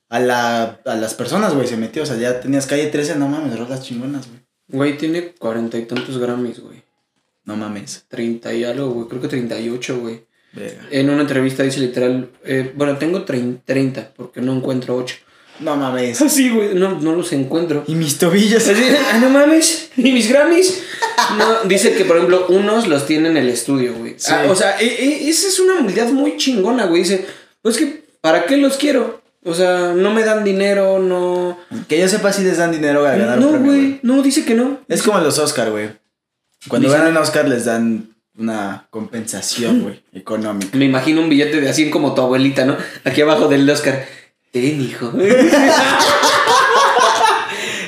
[0.09, 1.67] A, la, a las personas, güey.
[1.67, 2.03] Se metió.
[2.03, 3.15] O sea, ya tenías calle 13.
[3.15, 4.41] No mames, rolas chingonas, güey.
[4.67, 6.83] Güey, tiene cuarenta y tantos Grammys, güey.
[7.45, 8.05] No mames.
[8.07, 9.07] Treinta y algo, güey.
[9.07, 10.23] Creo que 38, güey.
[10.91, 15.15] En una entrevista dice literal, eh, bueno, tengo trein- 30 porque no encuentro 8.
[15.61, 16.21] No mames.
[16.21, 17.83] Así, güey, no, no los encuentro.
[17.87, 18.67] Y mis tobillos.
[18.67, 20.83] Así, ah, no mames, ¿y mis Grammys?
[21.37, 24.15] No, dice que, por ejemplo, unos los tiene en el estudio, güey.
[24.17, 24.31] Sí.
[24.33, 27.03] Ah, o sea, e- e- esa es una humildad muy chingona, güey.
[27.03, 27.25] Dice,
[27.61, 29.21] pues que, ¿para qué los quiero?
[29.43, 31.57] O sea, no me dan dinero, no...
[31.87, 34.81] Que yo sepa si les dan dinero a ganar No, güey, no, dice que no.
[34.87, 35.89] Es como los Oscar, güey.
[36.67, 40.77] Cuando Dice- ganan Oscar les dan una compensación, güey, económica.
[40.77, 42.77] Me imagino un billete de así como tu abuelita, ¿no?
[43.03, 44.05] Aquí abajo del Oscar.
[44.51, 45.11] Ten, hijo.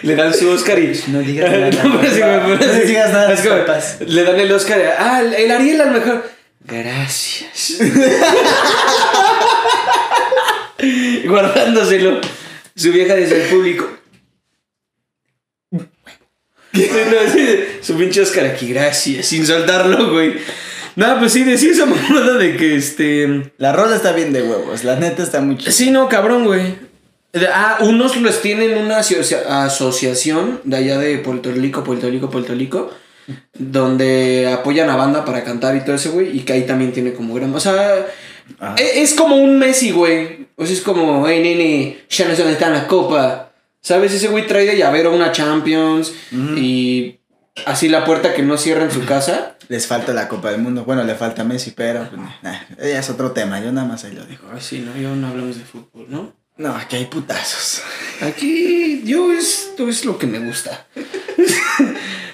[0.04, 1.00] Le dan su Oscar y.
[1.08, 1.70] No digas nada.
[1.84, 2.12] No, pero
[2.74, 3.98] sí, digas nada, Es como, papás.
[4.06, 4.80] Le dan el Oscar.
[4.80, 6.30] y, Ah, el Ariel al mejor.
[6.66, 7.78] Gracias.
[11.26, 12.20] Guardándoselo.
[12.76, 13.88] Su vieja desde el público.
[17.82, 20.34] Su pinche Oscar aquí, gracias, sin soltarlo, güey.
[20.96, 23.52] No, pues sí, decía esa mamada de que este.
[23.58, 24.84] La rola está bien de huevos.
[24.84, 25.72] La neta está muy chida.
[25.72, 26.76] Sí, no, cabrón, güey.
[27.52, 32.54] Ah, unos los tienen una asocia- asociación de allá de Puerto Rico, Puerto Rico, Puerto
[32.54, 32.92] Rico,
[33.58, 37.14] donde apoyan a banda para cantar y todo eso, güey, y que ahí también tiene
[37.14, 37.54] como gran.
[37.56, 38.06] O sea,
[38.60, 38.76] Ajá.
[38.78, 40.48] e- es, como un Messi, güey.
[40.56, 43.53] O sea, es como, hey, nene, ya no sé dónde está la copa.
[43.84, 44.14] ¿Sabes?
[44.14, 47.20] Ese güey trae de llavero una Champions y
[47.66, 49.58] así la puerta que no cierra en su casa.
[49.68, 50.86] Les falta la Copa del Mundo.
[50.86, 53.60] Bueno, le falta Messi, pero pues, nah, es otro tema.
[53.60, 54.44] Yo nada más ahí lo digo.
[54.54, 56.34] Ay, sí, no, yo no hablamos de fútbol, ¿no?
[56.56, 57.82] No, aquí hay putazos.
[58.22, 60.88] Aquí yo esto es lo que me gusta.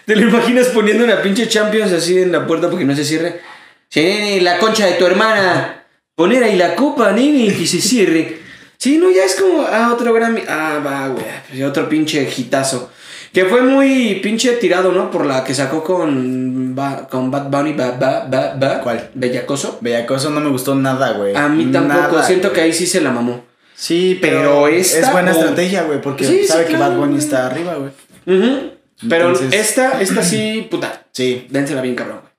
[0.06, 3.42] ¿Te lo imaginas poniendo una pinche Champions así en la puerta porque no se cierre?
[3.90, 5.84] Sí, nene, la concha de tu hermana.
[6.14, 8.49] Poner ahí la copa, nene, que se cierre.
[8.80, 10.42] Sí, no, ya es como, ah, otro Grammy.
[10.48, 12.90] Ah, va, güey, pues otro pinche hitazo.
[13.34, 15.12] Que fue muy pinche tirado, ¿no?
[15.12, 18.82] Por la que sacó con, Ba- con Bad Bunny, ba, ba, ba, ba.
[18.82, 19.12] ¿Cuál?
[19.14, 19.78] Bellacoso.
[19.82, 21.36] Bellacoso no me gustó nada, güey.
[21.36, 22.56] A mí tampoco, Nada, siento güey.
[22.56, 23.44] que ahí sí se la mamó.
[23.76, 27.14] Sí, Pero pero, esta, es buena estrategia, güey, porque Sí, sí, sabe que Bad Bunny
[27.14, 27.20] güey.
[27.20, 27.92] está arriba, güey.
[28.26, 28.72] Ujú.
[29.08, 31.48] Pero Entonces- esta, esta sí, puta, Sí.
[31.50, 32.20] dénsela bien, cabrón.
[32.22, 32.32] güey.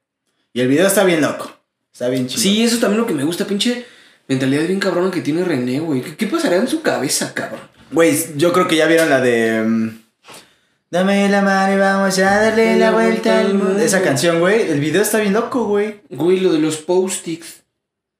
[0.55, 1.53] Y el video está bien loco.
[1.93, 2.43] Está bien chido.
[2.43, 3.87] Sí, eso también lo que me gusta, pinche
[4.31, 6.01] mentalidad bien cabrona que tiene René, güey.
[6.01, 7.61] ¿Qué, qué pasará en su cabeza, cabrón?
[7.93, 9.61] Güey, yo creo que ya vieron la de.
[9.63, 10.01] mm,
[10.91, 13.79] Dame la mano y vamos a darle la vuelta al mundo.
[13.79, 14.71] Esa canción, güey.
[14.71, 16.01] El video está bien loco, güey.
[16.09, 17.61] Güey, lo de los post-its.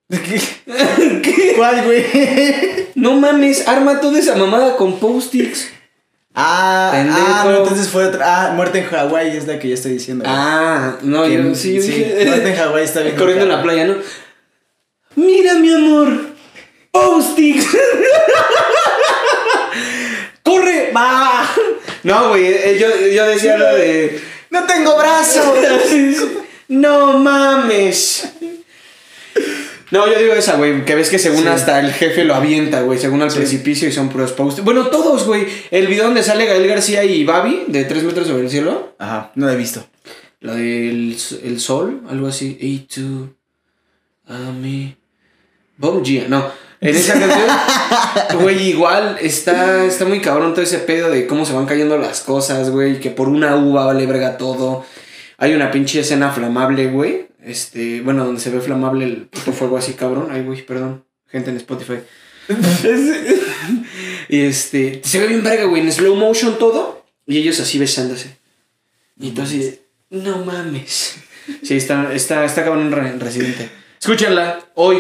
[1.57, 2.05] ¿Cuál, güey?
[2.97, 5.69] No mames, arma toda esa mamada con post-its.
[6.35, 8.51] Ah, ah, no, entonces fue otra.
[8.51, 10.25] Ah, Muerte en Hawái es la que yo estoy diciendo.
[10.25, 10.37] güey.
[10.39, 12.25] Ah, no, Que- yo sí, dije.
[12.27, 13.17] Muerte en Hawái está bien.
[13.17, 13.95] Corriendo en la playa, ¿no?
[15.17, 16.31] Mira, mi amor.
[16.91, 17.67] Post-its.
[20.43, 20.93] ¡Corre!
[20.95, 21.49] ¡Va!
[22.03, 24.21] No, güey, eh, yo, yo decía lo de.
[24.51, 25.55] ¡No tengo brazo!
[26.69, 28.29] no mames.
[29.91, 31.49] No, yo digo esa, güey, que ves que según Sí.
[31.49, 34.63] hasta el jefe lo avienta, güey, según al precipicio y son puros posts.
[34.63, 35.47] Bueno, todos, güey.
[35.73, 38.95] El video donde sale Gael García y Babi, de 3 metros sobre el cielo.
[38.99, 39.85] Ajá, no la he visto.
[40.41, 42.57] La del el sol, algo así.
[42.61, 43.35] Y tú,
[44.29, 44.97] a mí.
[45.81, 46.45] Bob Gia, no.
[46.83, 47.49] En esa canción,
[48.43, 52.21] güey, igual está, está muy cabrón todo ese pedo de cómo se van cayendo las
[52.21, 53.01] cosas, güey.
[53.01, 54.85] Que por una uva vale verga todo.
[55.37, 57.29] Hay una pinche escena flamable, güey.
[57.43, 60.29] Este, bueno, donde se ve flamable el puto fuego así, cabrón.
[60.31, 61.05] Ay, güey, perdón.
[61.29, 61.99] Gente en Spotify.
[64.29, 67.05] y este, se ve bien verga, güey, en slow motion todo.
[67.27, 68.37] Y ellos así besándose.
[69.19, 71.17] Y entonces, no mames.
[71.63, 73.69] Sí, está, está, está cabrón re- residente.
[74.01, 74.99] Escúchenla, hoy.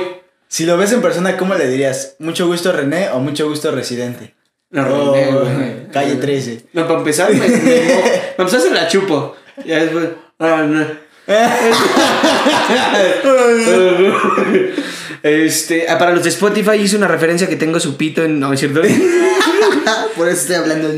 [0.50, 2.16] Si lo ves en persona, ¿cómo le dirías?
[2.18, 4.34] ¿Mucho gusto René o mucho gusto Residente?
[4.70, 5.88] No, Oh, René, güey.
[5.92, 6.64] calle 13.
[6.72, 7.48] No, para empezar, me, me,
[8.36, 9.36] para empezar se la chupo.
[9.64, 10.08] Ya después.
[10.40, 10.84] Ah, no.
[15.22, 18.40] Este, ah, para los de Spotify hice una referencia que tengo su pito en.
[18.40, 18.80] No, es cierto.
[20.16, 20.88] Por eso estoy hablando.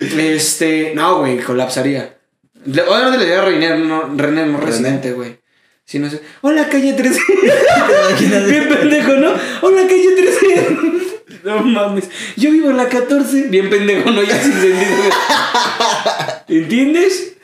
[0.00, 2.16] Este, no, güey, colapsaría.
[2.64, 5.36] Obviamente le diría a René, no, René, no residente, güey.
[5.86, 6.20] Si no sé.
[6.40, 7.20] Hola, calle 13.
[8.50, 9.30] Bien pendejo, ¿no?
[9.62, 10.78] Hola, calle 13.
[11.44, 12.10] No mames.
[12.36, 13.46] Yo vivo en la 14.
[13.48, 14.20] Bien pendejo, ¿no?
[14.24, 14.80] Ya sin sentido.
[16.48, 17.34] ¿Entiendes?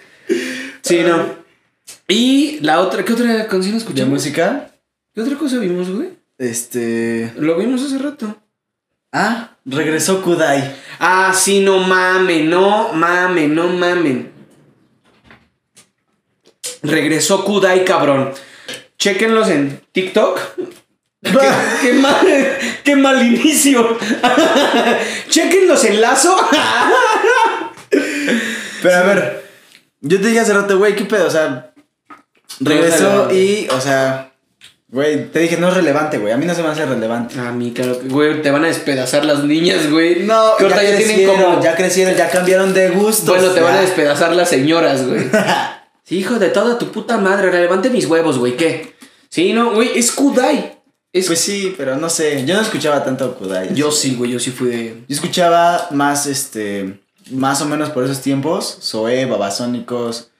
[0.80, 1.36] Sí, no.
[2.08, 4.10] Y la otra, ¿qué otra canción ¿De escuchamos?
[4.10, 4.72] música?
[5.14, 6.08] ¿Qué otra cosa vimos, güey?
[6.38, 7.32] Este.
[7.36, 8.36] Lo vimos hace rato.
[9.12, 10.74] Ah, regresó Kudai.
[10.98, 14.32] Ah, sí, no mamen, no mamen, no mamen.
[16.82, 18.32] Regresó Kudai, cabrón.
[18.98, 20.40] Chequenlos en TikTok.
[21.22, 21.30] ¿Qué,
[21.82, 22.26] qué mal,
[22.82, 23.96] qué mal inicio.
[25.28, 26.36] Chequenlos en Lazo.
[28.82, 29.44] Pero a ver,
[30.00, 31.28] yo te dije hace rato, güey, ¿qué pedo?
[31.28, 31.72] O sea,
[32.58, 34.32] regresó y, o sea,
[34.88, 36.32] güey, te dije, no es relevante, güey.
[36.32, 37.38] A mí no se me hace relevante.
[37.38, 40.24] A mí, claro que, güey, te van a despedazar las niñas, güey.
[40.24, 43.28] No, Que ya crecieron, ya crecieron, ya cambiaron de gustos.
[43.28, 45.22] Bueno, te van a despedazar las señoras, güey.
[46.04, 48.94] Sí, hijo de toda tu puta madre, relevante mis huevos, güey, ¿qué?
[49.28, 50.78] Sí, no, güey, es Kudai.
[51.12, 51.26] Es...
[51.26, 53.74] Pues sí, pero no sé, yo no escuchaba tanto Kudai.
[53.74, 55.04] yo sí, güey, yo sí fui de...
[55.08, 60.30] Yo escuchaba más, este, más o menos por esos tiempos, Zoé, Babasónicos,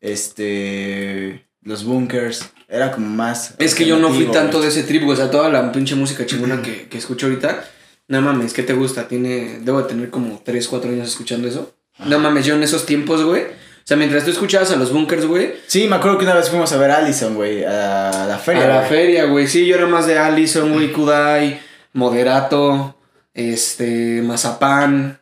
[0.00, 3.54] este, los Bunkers, era como más...
[3.58, 5.12] Es que yo no fui tanto de ese trip, güey.
[5.12, 7.64] O sea, toda la pinche música chingona que, que escucho ahorita.
[8.08, 9.08] No mames, ¿qué te gusta?
[9.08, 9.60] Tiene.
[9.60, 11.74] Debo de tener como 3, 4 años escuchando eso.
[12.06, 13.44] No mames, yo en esos tiempos, güey.
[13.84, 15.54] O sea, mientras tú escuchabas a los bunkers, güey.
[15.66, 18.64] Sí, me acuerdo que una vez fuimos a ver a Allison, güey, a la feria.
[18.64, 18.88] A la güey.
[18.88, 19.46] feria, güey.
[19.48, 21.60] Sí, yo era más de Allison, güey, Kudai,
[21.92, 22.96] Moderato,
[23.34, 25.20] este, Mazapán.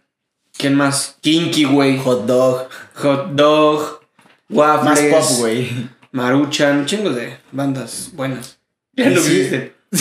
[0.56, 1.16] ¿Quién más?
[1.22, 1.98] Kinky, güey.
[1.98, 2.68] Hot dog.
[2.96, 4.00] Hot Dog.
[4.48, 5.14] Más Waffles.
[5.14, 5.88] pop, güey.
[6.12, 6.84] Maruchan.
[6.86, 8.58] Chingos de bandas buenas.
[8.94, 9.38] Ya lo Sí.
[9.38, 9.74] viste.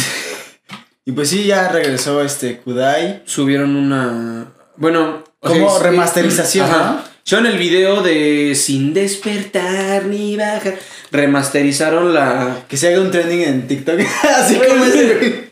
[1.06, 3.24] Y pues sí, ya regresó este Kudai.
[3.26, 4.52] subieron una.
[4.76, 7.04] Bueno, o Como remasterización, Ajá.
[7.25, 10.77] Yo en el video de Sin despertar ni bajar.
[11.12, 12.65] Remasterizaron la.
[12.67, 13.99] Que se haga un trending en TikTok.
[14.38, 15.51] Así como ese.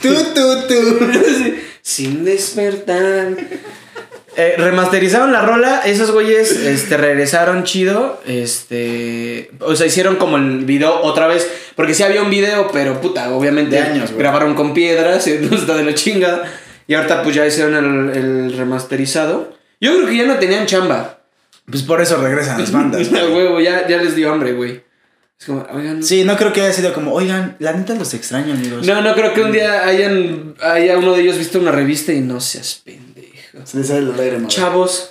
[0.00, 1.54] Tú, tú, tú.
[1.82, 3.36] Sin despertar.
[4.34, 8.20] Eh, remasterizaron la rola, esos güeyes este, regresaron chido.
[8.26, 9.50] Este.
[9.60, 11.48] O sea, hicieron como el video otra vez.
[11.76, 13.76] Porque sí había un video, pero puta, obviamente.
[13.76, 14.12] De años.
[14.12, 16.44] Grabaron con piedras, entonces está de la chingada.
[16.86, 19.61] Y ahorita pues ya hicieron el, el remasterizado.
[19.82, 21.18] Yo creo que ya no tenían chamba.
[21.68, 23.08] Pues por eso regresan las bandas.
[23.08, 23.34] A güey.
[23.34, 24.84] huevo, ya, ya les dio hambre, güey.
[25.40, 26.04] Es como, oigan.
[26.04, 28.86] Sí, no creo que haya sido como, oigan, la neta los extraño, amigos.
[28.86, 32.20] No, no creo que un día hayan, haya uno de ellos visto una revista y
[32.20, 33.32] no seas pendejo.
[33.64, 34.54] Se les sale el aire, madre.
[34.54, 35.10] Chavos,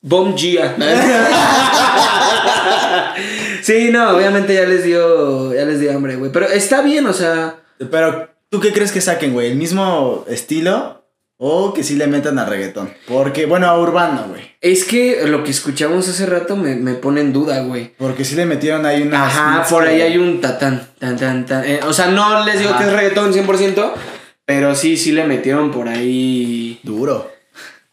[0.00, 0.76] Bom Gia.
[3.62, 6.32] sí, no, obviamente ya les dio, ya les dio hambre, güey.
[6.32, 7.56] Pero está bien, o sea.
[7.90, 9.50] Pero, ¿tú qué crees que saquen, güey?
[9.50, 10.99] ¿El mismo estilo?
[11.42, 12.92] ¿O que sí le metan a reggaetón?
[13.08, 14.42] Porque, bueno, a urbano, güey.
[14.60, 17.94] Es que lo que escuchamos hace rato me, me pone en duda, güey.
[17.96, 19.24] Porque sí le metieron ahí una.
[19.24, 21.64] Ajá, por ahí hay un tatán, tan, tan, tan.
[21.64, 22.80] Eh, o sea, no les digo Ajá.
[22.80, 23.92] que es reggaetón 100%,
[24.44, 26.78] pero sí, sí le metieron por ahí.
[26.82, 27.32] Duro.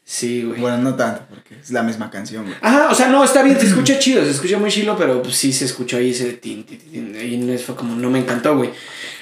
[0.04, 0.60] Sí, güey.
[0.60, 2.58] Bueno, no tanto, porque es la misma canción, güey.
[2.62, 5.38] Ajá, o sea, no, está bien, se escucha chido, se escucha muy chilo, pero pues
[5.38, 8.58] sí se escuchó ahí ese tin, tin, tin, ahí no fue como, no me encantó,
[8.58, 8.72] güey.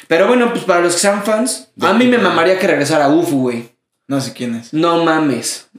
[0.08, 3.42] Pero bueno, pues para los que sean fans, a mí me mamaría que regresara UFU,
[3.42, 3.75] güey.
[4.08, 4.74] No sé quién es.
[4.74, 5.68] No mames.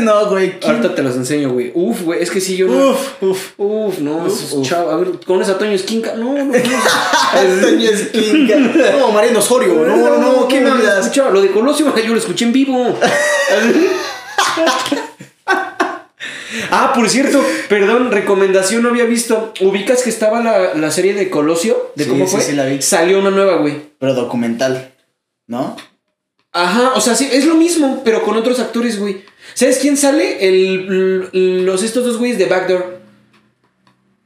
[0.00, 0.58] No, güey.
[0.58, 0.72] ¿quién?
[0.74, 1.70] Ahorita te los enseño, güey.
[1.74, 2.90] Uf, güey, es que sí, yo no.
[2.90, 3.52] Uf, uf.
[3.56, 4.66] Uf, no, Uf, uf.
[4.68, 4.92] chavos.
[4.92, 6.16] A ver, ¿conoces a Toño Esquinca?
[6.16, 6.52] No, no, no.
[7.32, 8.56] Antonio Esquinca.
[8.56, 9.74] No, Mariano Osorio.
[9.74, 10.98] No, no, no, ¿qué me hablas?
[11.06, 12.98] Escucha, lo de Colosio, yo lo escuché en vivo.
[16.70, 19.52] ah, por cierto, perdón, recomendación no había visto.
[19.60, 21.92] ¿Ubicas que estaba la, la serie de Colosio?
[21.94, 22.40] ¿De Sí, cómo sí, fue?
[22.44, 22.82] sí, la vi.
[22.82, 23.80] Salió una nueva, güey.
[23.98, 24.92] Pero documental,
[25.46, 25.76] ¿no?
[26.52, 29.22] Ajá, o sea, sí, es lo mismo, pero con otros actores, güey.
[29.54, 30.46] ¿Sabes quién sale?
[30.48, 33.00] El, los estos dos güeyes de Backdoor.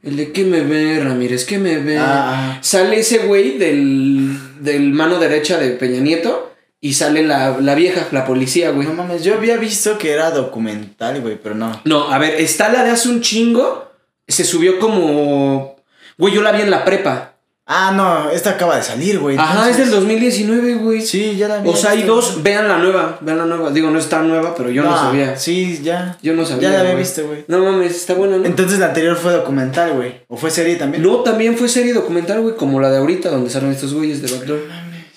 [0.01, 1.97] El de que me ve, Ramírez, que me ve.
[1.99, 7.73] Ah, Sale ese güey del, del mano derecha de Peña Nieto y sale la, la
[7.73, 8.87] vieja, la policía, güey.
[8.87, 11.81] No mames, yo había visto que era documental, güey, pero no.
[11.85, 13.91] No, a ver, está la de hace un chingo.
[14.27, 15.75] Se subió como.
[16.17, 17.34] Güey, yo la vi en la prepa.
[17.67, 19.37] Ah, no, esta acaba de salir, güey.
[19.37, 21.01] Ajá, es del 2019, güey.
[21.01, 21.69] Sí, ya la vi.
[21.69, 22.43] O sea, hay dos.
[22.43, 23.71] Vean la nueva, vean la nueva.
[23.71, 25.35] Digo, no es tan nueva, pero yo no, sabía.
[25.35, 26.15] Sí, ya.
[26.21, 26.69] Yo no sabía.
[26.69, 27.43] Ya la había visto, güey.
[27.47, 28.45] No mames, está buena, ¿no?
[28.45, 30.21] Entonces la anterior fue documental, güey.
[30.27, 31.01] ¿O fue serie también?
[31.01, 34.31] No, también fue serie documental, güey, como la de ahorita, donde salen estos güeyes de
[34.31, 34.59] Backdoor.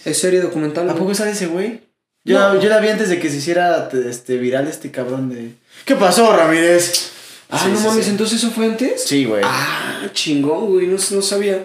[0.06, 0.88] Es serie documental.
[0.88, 1.82] ¿A poco sale ese güey?
[2.24, 2.58] Yo, No.
[2.61, 5.52] yo la vi antes de que se hiciera te- este, viral este cabrón de...
[5.84, 7.11] ¿Qué pasó, Ramírez?
[7.50, 8.11] Ah, Sí, no sí, mames, sí.
[8.11, 9.04] entonces eso fue antes.
[9.04, 9.42] Sí, güey.
[9.44, 11.64] Ah, chingón, güey, no, no sabía.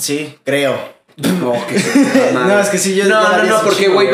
[0.00, 1.00] Sí, creo.
[1.16, 1.74] No, que
[2.32, 4.08] No, es que sí, yo No, no, no, porque, güey,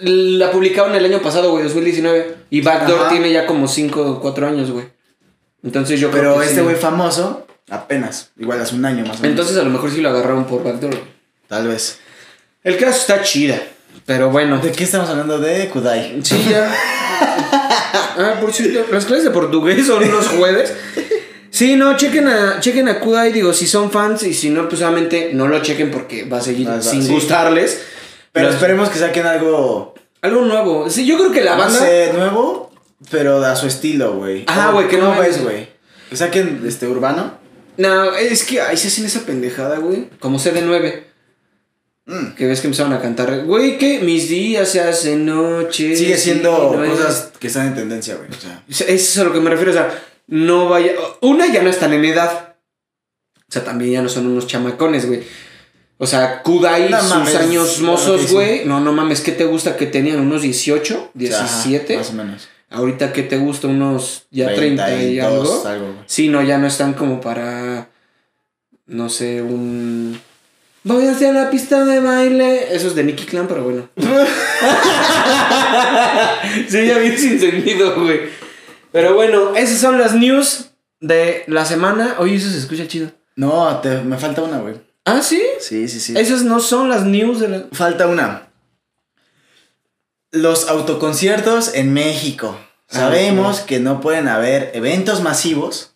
[0.00, 2.36] la publicaron el año pasado, güey, 2019.
[2.50, 3.08] Y Backdoor Ajá.
[3.10, 4.86] tiene ya como 5 o 4 años, güey.
[5.62, 6.62] Entonces yo creo Pero que este sí.
[6.62, 8.30] güey famoso, apenas.
[8.38, 9.30] Igual hace un año más o menos.
[9.32, 10.98] Entonces a lo mejor sí lo agarraron por Backdoor.
[11.48, 11.98] Tal vez.
[12.64, 13.60] El caso está chida,
[14.06, 14.58] pero bueno.
[14.58, 15.38] ¿De qué estamos hablando?
[15.38, 16.20] De Kudai.
[16.22, 16.72] Sí, ya.
[18.16, 20.74] Ah, por cierto, las clases de portugués son los jueves.
[21.50, 24.80] Sí, no, chequen a, chequen a Kudai, digo, si son fans y si no, pues
[24.82, 27.12] obviamente no lo chequen porque va a seguir Ah, sin sí.
[27.12, 27.80] gustarles.
[28.32, 30.88] Pero Los- esperemos que saquen algo, Algo nuevo.
[30.90, 31.78] Sí, yo creo que la no banda...
[31.80, 32.70] sé, nuevo,
[33.10, 34.44] pero a su estilo, güey.
[34.44, 35.68] ¿Cómo- güey, que ¿Cómo no ves, es- güey?
[36.08, 37.38] Que saquen este urbano.
[37.78, 40.08] No, es que ahí se hacen esa pendejada, güey.
[40.20, 41.04] Como CD9.
[42.06, 42.34] Mm.
[42.34, 45.96] Que ves que empezaron a cantar, güey, que mis días se hacen noche.
[45.96, 48.28] Sigue siendo no es- cosas que están en tendencia, güey.
[48.30, 49.88] O sea, Eso es a lo que me refiero, o sea,
[50.30, 50.92] no vaya...
[51.20, 52.54] Una, ya no están en edad.
[53.36, 55.22] O sea, también ya no son unos chamacones, güey.
[55.98, 58.64] O sea, Kudai, No sus mames, años mozos, güey.
[58.64, 60.20] No, no mames, ¿qué te gusta que tenían?
[60.20, 61.10] ¿Unos 18?
[61.14, 61.34] ¿17?
[61.34, 62.48] ajá, más o menos.
[62.70, 63.66] Ahorita, ¿qué te gusta?
[63.66, 65.86] ¿Unos ya 30 y 32, algo?
[65.86, 65.98] güey.
[66.06, 67.88] Sí, no, ya no están como para.
[68.86, 70.18] No sé, un.
[70.84, 72.74] Voy hacia la pista de baile.
[72.74, 73.88] Eso es de Nicky Clan, pero bueno.
[76.68, 78.20] sí, ya bien sin sentido, güey.
[78.92, 82.16] Pero bueno, esas son las news de la semana.
[82.18, 83.10] Oye, eso se escucha chido.
[83.36, 84.74] No, te- me falta una, güey.
[85.04, 85.42] Ah, sí.
[85.60, 86.14] Sí, sí, sí.
[86.16, 87.64] Esas no son las news de la.
[87.72, 88.48] Falta una.
[90.32, 92.56] Los autoconciertos en México.
[92.90, 95.92] Ah, Sabemos que no pueden haber eventos masivos,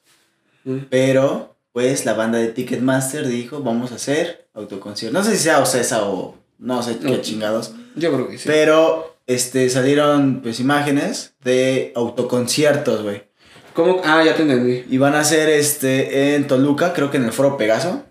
[0.64, 0.78] Mm.
[0.90, 5.12] pero pues la banda de Ticketmaster dijo, vamos a hacer autoconciertos.
[5.12, 8.44] No sé si sea Ocesa o no sé qué chingados, Yo creo que sí.
[8.46, 13.24] pero este salieron pues imágenes de autoconciertos, güey.
[13.72, 14.00] ¿Cómo?
[14.04, 14.84] Ah, ya te entendí.
[14.88, 18.04] Y van a ser este en Toluca, creo que en el Foro Pegaso.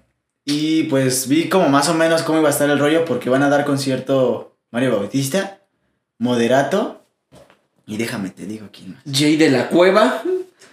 [0.45, 3.43] Y pues vi como más o menos cómo iba a estar el rollo porque van
[3.43, 5.61] a dar concierto Mario Bautista,
[6.19, 7.05] Moderato
[7.85, 9.03] y déjame te digo quién más.
[9.09, 10.21] Jay de la Cueva.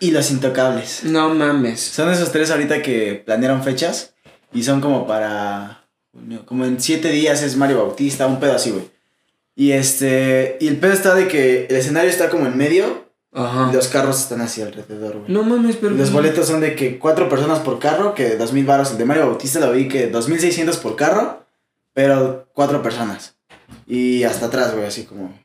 [0.02, 1.04] Y Los Intocables.
[1.04, 1.78] No mames.
[1.80, 4.14] Son esos tres ahorita que planearon fechas
[4.52, 5.84] y son como para
[6.46, 8.90] como en siete días es Mario Bautista, un pedo así, güey.
[9.60, 13.68] Y este y el pedo está de que el escenario está como en medio Ajá.
[13.70, 15.30] y los carros están así alrededor, güey.
[15.30, 15.94] No mames, pero.
[15.94, 18.92] Los boletos son de que cuatro personas por carro, que dos mil baros.
[18.92, 21.44] El de Mario Bautista lo vi que 2600 por carro,
[21.92, 23.34] pero cuatro personas.
[23.86, 25.38] Y hasta atrás, güey, así como.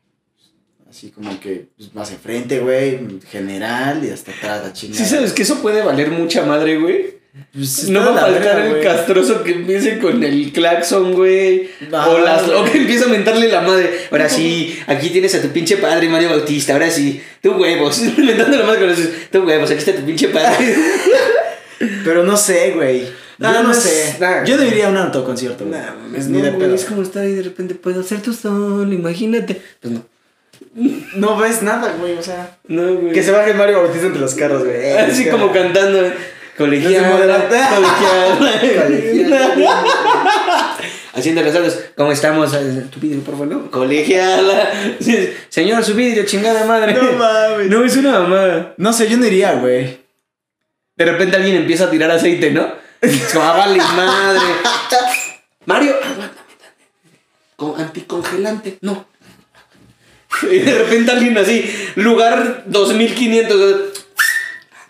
[0.90, 5.04] Así como que pues, más enfrente, güey, general y hasta atrás la chingada.
[5.04, 7.20] Sí, sabes que eso puede valer mucha madre, güey.
[7.54, 8.84] Pues, No va a faltar el güey.
[8.84, 11.70] castroso que empiece con el claxon, güey.
[11.92, 12.72] Ah, o, las, o güey.
[12.72, 13.92] que empieza a mentarle la madre.
[14.10, 16.74] Ahora sí, aquí tienes a tu pinche padre, Mario Bautista.
[16.74, 18.00] Ahora sí, tu huevos.
[18.18, 18.96] Mentando la madre con
[19.32, 19.70] tu huevos.
[19.70, 20.76] Aquí está tu pinche padre.
[22.06, 23.02] Pero no sé, güey.
[23.38, 24.16] Yo no, no es- sé.
[24.20, 24.46] nah.
[24.46, 25.78] Yo no iría a un autoconcierto, güey.
[25.80, 26.76] Nah, mames, Ni no, de güey, pedo.
[26.76, 29.62] Es como estar ahí de repente, puedo hacer tu sol, imagínate.
[29.82, 30.06] Pues no.
[31.16, 32.58] No ves nada, güey, o sea.
[32.68, 33.12] No, güey.
[33.14, 34.94] Que se baje Mario Bautista entre los carros, güey.
[34.94, 35.98] Así Es como cantando.
[36.00, 36.18] Colegial.
[36.58, 37.12] Colegial.
[37.12, 38.38] Colegial.
[41.14, 41.80] Haciendo los dados.
[41.96, 42.52] ¿Cómo estamos?
[42.92, 43.48] Tu vidrio, por favor.
[43.48, 43.72] ¿no?
[43.72, 44.98] Colegial.
[45.50, 46.94] Señor, su vidrio, chingada madre.
[46.94, 47.70] No mames.
[47.70, 48.74] No, es una mamada.
[48.78, 50.00] No sé, yo no iría, güey.
[50.96, 52.68] De repente alguien empieza a tirar aceite, ¿no?
[53.02, 54.40] Es como, ah, vale, madre.
[55.66, 56.32] Mario, aguántame.
[57.56, 59.08] Con anticongelante, no.
[60.52, 63.95] Y de repente alguien así, lugar 2500.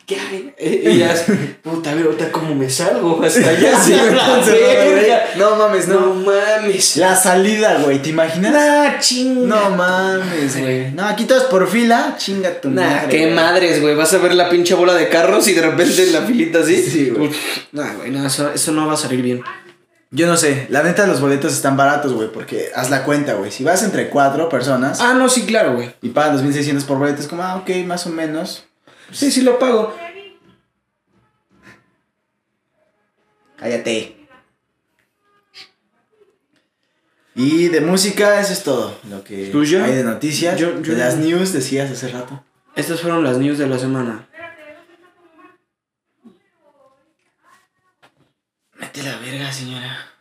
[0.06, 0.54] ¿Qué hay?
[0.60, 1.26] Y ya, es,
[1.64, 3.76] puta, a ver, ahorita cómo me salgo hasta allá.
[3.84, 3.94] Sí.
[5.38, 6.14] No mames, No no.
[6.14, 6.98] mames.
[6.98, 8.54] La salida, güey, ¿te imaginas?
[8.54, 9.48] Nah, chinga.
[9.48, 10.92] No mames, güey.
[10.92, 13.08] No, aquí todos por fila, chinga tu Nah, madre.
[13.10, 13.96] qué madres, güey.
[13.96, 16.82] Vas a ver la pinche bola de carros y de repente en la filita así.
[16.84, 17.32] Sí, güey.
[17.72, 19.42] Nah, güey, no, eso, eso no va a salir bien.
[20.12, 23.52] Yo no sé, la neta los boletos están baratos, güey, porque haz la cuenta, güey.
[23.52, 25.94] Si vas entre cuatro personas Ah, no, sí, claro, güey.
[26.02, 28.66] y pagan 2600 por boleto, es como, ah, ok, más o menos.
[29.12, 29.96] Sí, sí lo pago.
[33.58, 34.28] Cállate.
[37.36, 38.98] Y de música, eso es todo.
[39.10, 39.84] Lo que ¿Tuyo?
[39.84, 40.58] hay de noticias.
[40.60, 42.44] Yo- yo- de las news, decías hace rato.
[42.76, 44.28] Estas fueron las news de la semana.
[48.80, 50.12] Mete la verga, señora.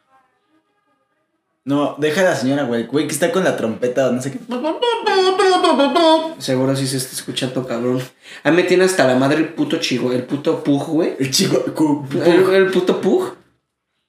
[1.66, 2.84] No, deja a la señora, güey.
[2.86, 4.38] Güey, que está con la trompeta no sé qué.
[6.38, 8.02] Seguro sí se está escuchando, cabrón.
[8.42, 11.16] A mí me tiene hasta la madre el puto chico, el puto pug, güey.
[11.18, 11.62] El chico.
[11.74, 13.34] cu- El, el puto pug.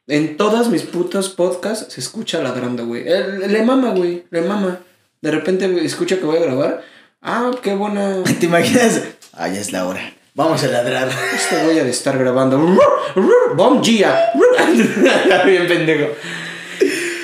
[0.08, 3.06] En todos mis putos podcasts se escucha ladrando, güey.
[3.06, 4.26] Le mama, güey.
[4.30, 4.80] Le mama.
[5.22, 6.84] De repente güey, escucha que voy a grabar.
[7.22, 8.18] Ah, qué buena.
[8.40, 9.02] ¿Te imaginas?
[9.34, 10.14] Ah, ya es la hora.
[10.34, 11.10] Vamos a ladrar.
[11.34, 12.60] Este voy a estar grabando.
[13.56, 14.32] Bom Gia.
[15.46, 16.10] Bien pendejo.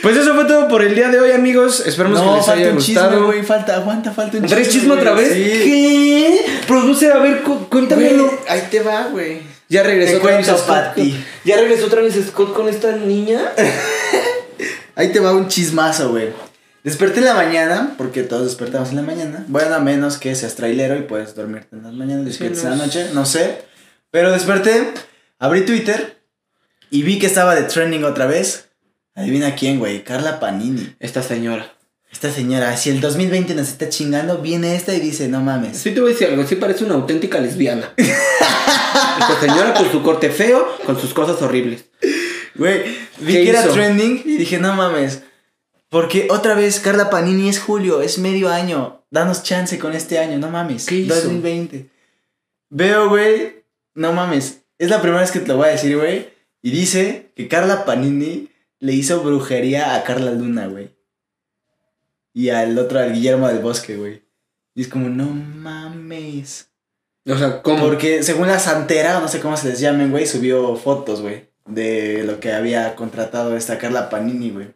[0.01, 1.83] Pues eso fue todo por el día de hoy, amigos.
[1.85, 3.25] Esperemos que No, les falta haya un chisme, gustado.
[3.27, 3.43] güey.
[3.43, 5.31] Falta, aguanta, falta un ¿Traes chisme otra vez?
[5.33, 5.43] Sí.
[5.43, 6.45] ¿Qué?
[6.67, 8.25] Produce, a ver, cu- cuéntamelo.
[8.25, 9.41] Güey, ahí te va, güey.
[9.69, 10.97] Ya regresó otra vez Scott.
[11.45, 13.39] Ya regresó otra vez Scott con esta niña.
[14.95, 16.29] Ahí te va un chismazo, güey.
[16.83, 19.45] Desperté en la mañana, porque todos despertamos en la mañana.
[19.47, 22.75] Bueno, a menos que seas trailero y puedes dormirte en las mañanas, despiertes en la
[22.75, 23.59] noche, no sé.
[24.09, 24.91] Pero desperté,
[25.39, 26.21] abrí Twitter
[26.89, 28.67] y vi que estaba de trending otra vez.
[29.16, 30.95] Adivina quién, güey, Carla Panini.
[30.99, 31.74] Esta señora.
[32.12, 35.78] Esta señora, si el 2020 nos está chingando, viene esta y dice, no mames.
[35.78, 37.93] Sí te voy a decir algo, sí parece una auténtica lesbiana.
[37.97, 41.86] Esta señora con su corte feo, con sus cosas horribles.
[42.55, 42.84] Güey,
[43.20, 43.74] vi ¿Qué que era hizo?
[43.74, 45.22] trending y dije, no mames.
[45.88, 49.03] Porque otra vez Carla Panini es julio, es medio año.
[49.09, 50.86] Danos chance con este año, no mames.
[50.86, 51.16] ¿Qué hizo?
[51.16, 51.89] 2020.
[52.70, 54.64] Veo, güey, no mames.
[54.78, 56.30] Es la primera vez que te lo voy a decir, güey.
[56.62, 58.49] Y dice que Carla Panini
[58.82, 60.89] le hizo brujería a Carla Luna, güey.
[62.34, 64.23] Y al otro, al Guillermo del Bosque, güey.
[64.73, 66.69] Y es como, no mames.
[67.29, 67.86] O sea, ¿cómo?
[67.86, 72.23] Porque según la santera, no sé cómo se les llamen, güey, subió fotos, güey, de
[72.23, 74.73] lo que había contratado esta Carla Panini, güey.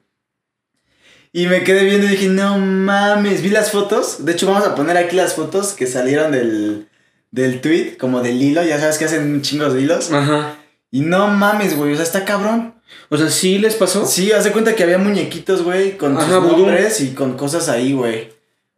[1.34, 4.24] Y me quedé viendo y dije, no mames, vi las fotos.
[4.24, 6.88] De hecho, vamos a poner aquí las fotos que salieron del,
[7.32, 10.12] del tweet, como del hilo, ya sabes que hacen chingos de hilos.
[10.12, 10.60] Ajá.
[10.92, 12.75] Y no mames, güey, o sea, está cabrón.
[13.10, 14.06] O sea, ¿sí les pasó?
[14.06, 17.70] Sí, haz de cuenta que había muñequitos, güey, con Ajá, sus nombres y con cosas
[17.70, 18.34] ahí, güey.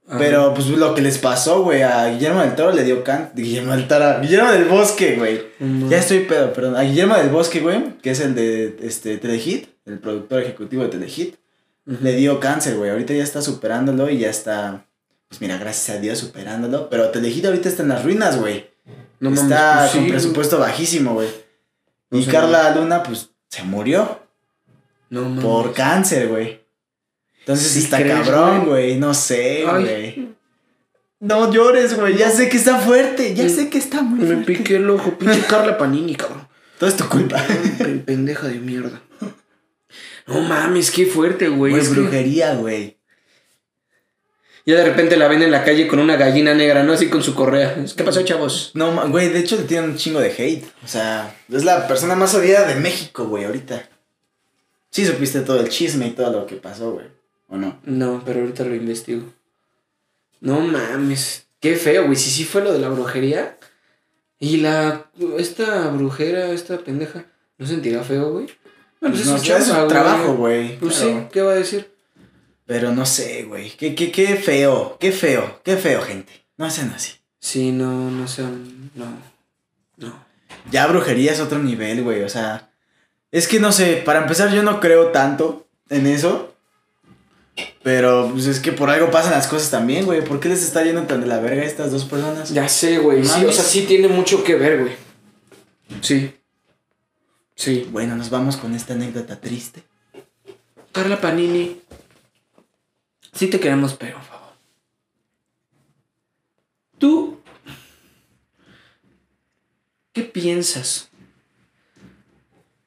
[0.08, 0.20] Ajá.
[0.20, 3.32] Pero pues lo que les pasó, güey, a Guillermo del Toro le dio can...
[3.36, 5.42] Guillermo del Toro, Guillermo del Bosque, güey.
[5.60, 5.90] Mm.
[5.90, 6.76] Ya estoy pedo, perdón.
[6.76, 10.90] A Guillermo del Bosque, güey, que es el de este Telehit, el productor ejecutivo de
[10.90, 11.36] Telehit,
[11.86, 12.92] le dio cáncer, güey.
[12.92, 14.86] Ahorita ya está superándolo y ya está,
[15.30, 16.90] pues mira, gracias a Dios superándolo.
[16.90, 18.70] Pero Telehit ahorita está en las ruinas, güey.
[19.20, 21.30] No mames, está pues sí, con presupuesto bajísimo, güey.
[22.12, 24.20] No Y Carla Luna, pues, se murió
[25.10, 25.44] No mames.
[25.44, 26.62] por cáncer, güey.
[27.40, 28.98] Entonces Sí está crees, cabrón, güey.
[28.98, 30.36] No sé, güey.
[31.20, 32.18] No llores, güey.
[32.18, 33.34] Ya sé que está fuerte.
[33.34, 34.54] Ya sé que está muy Me fuerte.
[34.54, 36.48] piqué el ojo, pinche Carla Panini, cabrón.
[36.78, 37.42] Todo es tu culpa.
[37.78, 39.02] Pe- Pendeja de mierda.
[40.28, 41.72] No mames, qué fuerte, güey.
[41.72, 42.97] Güey, Es brujería, güey.
[44.68, 46.92] Ya de repente la ven en la calle con una gallina negra, ¿no?
[46.92, 47.74] Así con su correa.
[47.96, 48.72] ¿Qué pasó, chavos?
[48.74, 50.66] No, güey, de hecho le tienen un chingo de hate.
[50.84, 53.88] O sea, es la persona más odiada de México, güey, ahorita.
[54.90, 57.06] Sí supiste todo el chisme y todo lo que pasó, güey.
[57.48, 57.80] ¿O no?
[57.84, 59.24] No, pero ahorita lo investigo.
[60.42, 61.48] No mames.
[61.62, 62.18] Qué feo, güey.
[62.18, 63.58] Si sí fue lo de la brujería.
[64.38, 65.10] Y la.
[65.38, 67.24] Esta brujera, esta pendeja.
[67.58, 68.48] ¿No sentirá feo, güey?
[69.00, 70.78] Bueno, Pues no, es su es trabajo, güey.
[70.78, 71.20] Pues claro.
[71.22, 71.90] sí, ¿qué va a decir?
[72.68, 73.72] Pero no sé, güey.
[73.72, 76.32] Qué, qué, qué feo, qué feo, qué feo, gente.
[76.58, 77.14] No hacen así.
[77.40, 78.92] Sí, no, no sean.
[78.94, 79.06] No.
[79.96, 80.14] No.
[80.70, 82.24] Ya brujería es otro nivel, güey.
[82.24, 82.70] O sea,
[83.32, 86.54] es que no sé, para empezar yo no creo tanto en eso.
[87.84, 90.22] Pero pues es que por algo pasan las cosas también, güey.
[90.22, 92.54] ¿Por qué les está yendo tan de la verga a estas dos personas?
[92.54, 93.24] Ya sé, güey.
[93.26, 94.94] Sí, o sea, sí tiene mucho que ver, güey.
[96.02, 96.34] Sí.
[97.56, 97.88] Sí.
[97.92, 99.84] Bueno, nos vamos con esta anécdota triste.
[100.92, 101.82] Carla Panini.
[103.38, 104.54] Sí te queremos, pero, por favor.
[106.98, 107.40] Tú.
[110.12, 111.10] ¿Qué piensas?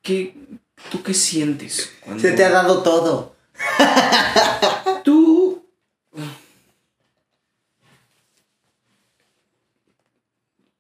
[0.03, 0.35] ¿Qué,
[0.91, 1.93] ¿Tú qué sientes?
[2.01, 3.37] Cuando Se te ha dado todo.
[5.05, 5.65] Tú.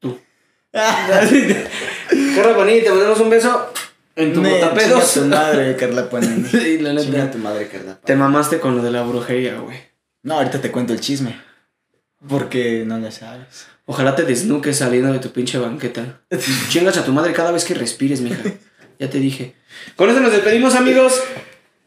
[0.00, 0.18] Tú.
[0.72, 3.69] Carla Panini, te mandamos un beso
[4.22, 5.14] en tu botapedos.
[5.14, 6.48] tu madre, Carla Panini.
[6.50, 7.04] Sí, la neta.
[7.06, 7.98] Chinga tu madre, Carla.
[8.04, 9.78] Te mamaste con lo de la brujería, güey.
[10.22, 11.40] No, ahorita te cuento el chisme.
[12.28, 13.66] Porque no le sabes.
[13.86, 16.20] Ojalá te desnuques saliendo de tu pinche banqueta.
[16.68, 18.42] Chingas a tu madre cada vez que respires, mija.
[18.98, 19.54] Ya te dije.
[19.96, 21.20] Con eso nos despedimos, amigos.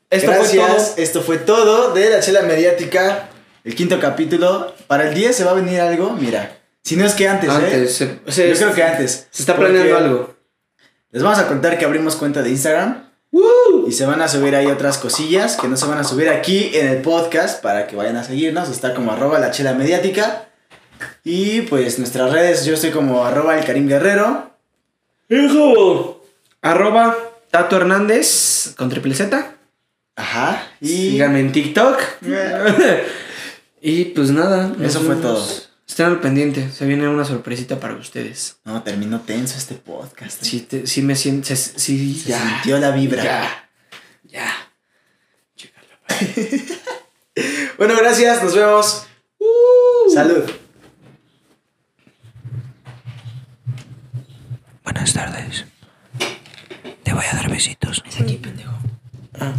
[0.09, 0.49] Esto Gracias.
[0.51, 0.93] fue todo.
[0.97, 3.29] Esto fue todo de la chela mediática.
[3.63, 4.73] El quinto capítulo.
[4.87, 6.11] Para el 10 se va a venir algo.
[6.19, 6.57] Mira.
[6.83, 7.53] Si no es que antes, ¿eh?
[7.53, 9.27] Antes, se, se- Yo creo que antes.
[9.31, 10.35] se está planeando algo.
[11.13, 13.03] Les vamos a contar que abrimos cuenta de Instagram.
[13.87, 16.71] Y se van a subir ahí otras cosillas que no se van a subir aquí
[16.73, 18.67] en el podcast para que vayan a seguirnos.
[18.69, 20.49] Está como arroba la chela mediática.
[21.23, 24.55] Y pues nuestras redes, yo estoy como arroba el Karim Guerrero.
[25.29, 26.25] Hijo.
[26.63, 27.15] Arroba
[27.51, 29.53] Tato Hernández con triple Z.
[30.15, 30.67] Ajá.
[30.81, 32.01] Y Síganme en TikTok.
[33.81, 34.71] y pues nada.
[34.81, 35.45] Eso fue todo.
[35.87, 36.71] Estén al pendiente.
[36.71, 38.57] Se viene una sorpresita para ustedes.
[38.65, 40.41] No, terminó tenso este podcast.
[40.43, 41.47] Sí, te- sí me siento.
[41.47, 42.39] se- Sí, Se ya.
[42.39, 43.23] sintió la vibra.
[43.23, 43.69] Ya.
[44.23, 44.51] Ya.
[45.55, 45.87] Chécalo.
[47.77, 49.07] Bueno, gracias, nos vemos.
[50.13, 50.43] Salud.
[54.83, 55.65] Buenas tardes.
[57.03, 58.03] Te voy a dar besitos.
[58.07, 58.73] Es aquí, pendejo.
[59.39, 59.53] Ah.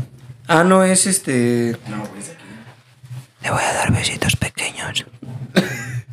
[0.47, 1.77] Ah, no, es este.
[1.89, 2.45] No, pues aquí.
[3.43, 5.05] Te voy a dar besitos pequeños.